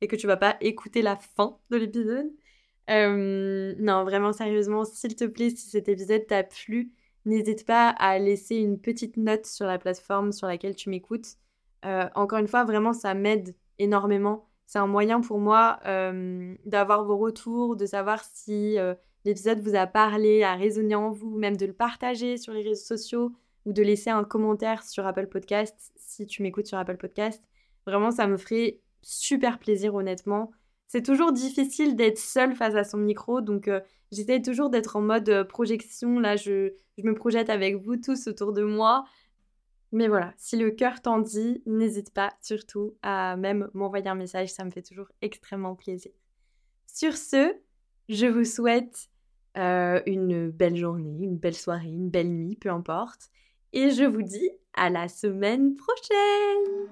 et 0.00 0.06
que 0.06 0.16
tu 0.16 0.26
vas 0.26 0.36
pas 0.36 0.56
écouter 0.60 1.02
la 1.02 1.16
fin 1.16 1.56
de 1.70 1.76
l'épisode. 1.76 2.30
Euh, 2.90 3.74
non, 3.78 4.04
vraiment 4.04 4.32
sérieusement, 4.32 4.84
s'il 4.84 5.16
te 5.16 5.24
plaît, 5.24 5.50
si 5.50 5.68
cet 5.70 5.88
épisode 5.88 6.26
t'a 6.26 6.44
plu, 6.44 6.92
n'hésite 7.24 7.66
pas 7.66 7.88
à 7.88 8.18
laisser 8.18 8.56
une 8.56 8.78
petite 8.80 9.16
note 9.16 9.46
sur 9.46 9.66
la 9.66 9.78
plateforme 9.78 10.32
sur 10.32 10.46
laquelle 10.46 10.76
tu 10.76 10.90
m'écoutes. 10.90 11.36
Euh, 11.84 12.08
encore 12.14 12.38
une 12.38 12.48
fois, 12.48 12.64
vraiment, 12.64 12.92
ça 12.92 13.14
m'aide 13.14 13.54
énormément. 13.78 14.46
C'est 14.66 14.78
un 14.78 14.86
moyen 14.86 15.20
pour 15.20 15.38
moi 15.38 15.78
euh, 15.86 16.54
d'avoir 16.64 17.04
vos 17.04 17.16
retours, 17.16 17.76
de 17.76 17.86
savoir 17.86 18.24
si 18.24 18.78
euh, 18.78 18.94
l'épisode 19.24 19.60
vous 19.60 19.76
a 19.76 19.86
parlé, 19.86 20.42
a 20.42 20.54
résonné 20.54 20.94
en 20.94 21.10
vous, 21.10 21.38
même 21.38 21.56
de 21.56 21.66
le 21.66 21.72
partager 21.72 22.36
sur 22.36 22.52
les 22.52 22.62
réseaux 22.62 22.84
sociaux 22.84 23.32
ou 23.64 23.72
de 23.72 23.82
laisser 23.82 24.10
un 24.10 24.24
commentaire 24.24 24.82
sur 24.82 25.06
Apple 25.06 25.28
Podcast 25.28 25.92
si 25.96 26.26
tu 26.26 26.42
m'écoutes 26.42 26.66
sur 26.66 26.78
Apple 26.78 26.96
Podcast. 26.96 27.42
Vraiment, 27.86 28.10
ça 28.10 28.26
me 28.26 28.36
ferait 28.36 28.80
super 29.02 29.58
plaisir, 29.58 29.94
honnêtement. 29.94 30.50
C'est 30.88 31.02
toujours 31.02 31.32
difficile 31.32 31.94
d'être 31.94 32.18
seule 32.18 32.54
face 32.54 32.74
à 32.74 32.82
son 32.82 32.98
micro, 32.98 33.40
donc 33.40 33.68
euh, 33.68 33.80
j'essaie 34.10 34.42
toujours 34.42 34.70
d'être 34.70 34.96
en 34.96 35.00
mode 35.00 35.46
projection. 35.48 36.18
Là, 36.18 36.34
je 36.34 36.72
me 36.98 37.14
projette 37.14 37.50
avec 37.50 37.76
vous 37.76 37.96
tous 37.96 38.26
autour 38.26 38.52
de 38.52 38.64
moi. 38.64 39.04
Mais 39.96 40.08
voilà, 40.08 40.34
si 40.36 40.58
le 40.58 40.72
cœur 40.72 41.00
t'en 41.00 41.20
dit, 41.20 41.62
n'hésite 41.64 42.12
pas 42.12 42.34
surtout 42.42 42.92
à 43.00 43.34
même 43.38 43.70
m'envoyer 43.72 44.06
un 44.08 44.14
message, 44.14 44.50
ça 44.50 44.62
me 44.62 44.70
fait 44.70 44.82
toujours 44.82 45.08
extrêmement 45.22 45.74
plaisir. 45.74 46.12
Sur 46.86 47.16
ce, 47.16 47.54
je 48.10 48.26
vous 48.26 48.44
souhaite 48.44 49.08
euh, 49.56 50.02
une 50.04 50.50
belle 50.50 50.76
journée, 50.76 51.16
une 51.22 51.38
belle 51.38 51.54
soirée, 51.54 51.88
une 51.88 52.10
belle 52.10 52.28
nuit, 52.28 52.56
peu 52.56 52.68
importe. 52.68 53.30
Et 53.72 53.88
je 53.88 54.04
vous 54.04 54.20
dis 54.20 54.50
à 54.74 54.90
la 54.90 55.08
semaine 55.08 55.74
prochaine 55.76 56.90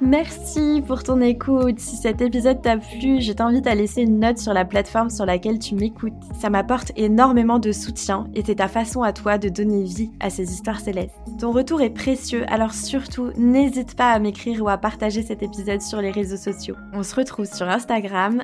Merci 0.00 0.82
pour 0.86 1.02
ton 1.02 1.20
écoute. 1.20 1.78
Si 1.78 1.96
cet 1.96 2.20
épisode 2.20 2.60
t'a 2.60 2.76
plu, 2.76 3.20
je 3.20 3.32
t'invite 3.32 3.66
à 3.66 3.74
laisser 3.74 4.02
une 4.02 4.18
note 4.18 4.38
sur 4.38 4.52
la 4.52 4.64
plateforme 4.64 5.10
sur 5.10 5.24
laquelle 5.24 5.58
tu 5.58 5.74
m'écoutes. 5.74 6.12
Ça 6.38 6.50
m'apporte 6.50 6.92
énormément 6.96 7.58
de 7.58 7.72
soutien 7.72 8.26
et 8.34 8.42
c'est 8.44 8.56
ta 8.56 8.68
façon 8.68 9.02
à 9.02 9.12
toi 9.12 9.38
de 9.38 9.48
donner 9.48 9.84
vie 9.84 10.10
à 10.20 10.30
ces 10.30 10.52
histoires 10.52 10.80
célestes. 10.80 11.14
Ton 11.38 11.52
retour 11.52 11.80
est 11.80 11.90
précieux, 11.90 12.44
alors 12.48 12.74
surtout 12.74 13.30
n'hésite 13.36 13.96
pas 13.96 14.10
à 14.10 14.18
m'écrire 14.18 14.62
ou 14.62 14.68
à 14.68 14.78
partager 14.78 15.22
cet 15.22 15.42
épisode 15.42 15.80
sur 15.80 16.00
les 16.00 16.10
réseaux 16.10 16.36
sociaux. 16.36 16.76
On 16.92 17.02
se 17.02 17.14
retrouve 17.14 17.46
sur 17.46 17.68
Instagram, 17.68 18.42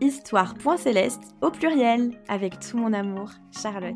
histoire.céleste 0.00 1.22
au 1.40 1.50
pluriel, 1.50 2.12
avec 2.28 2.60
tout 2.60 2.76
mon 2.76 2.92
amour, 2.92 3.30
Charlotte. 3.50 3.94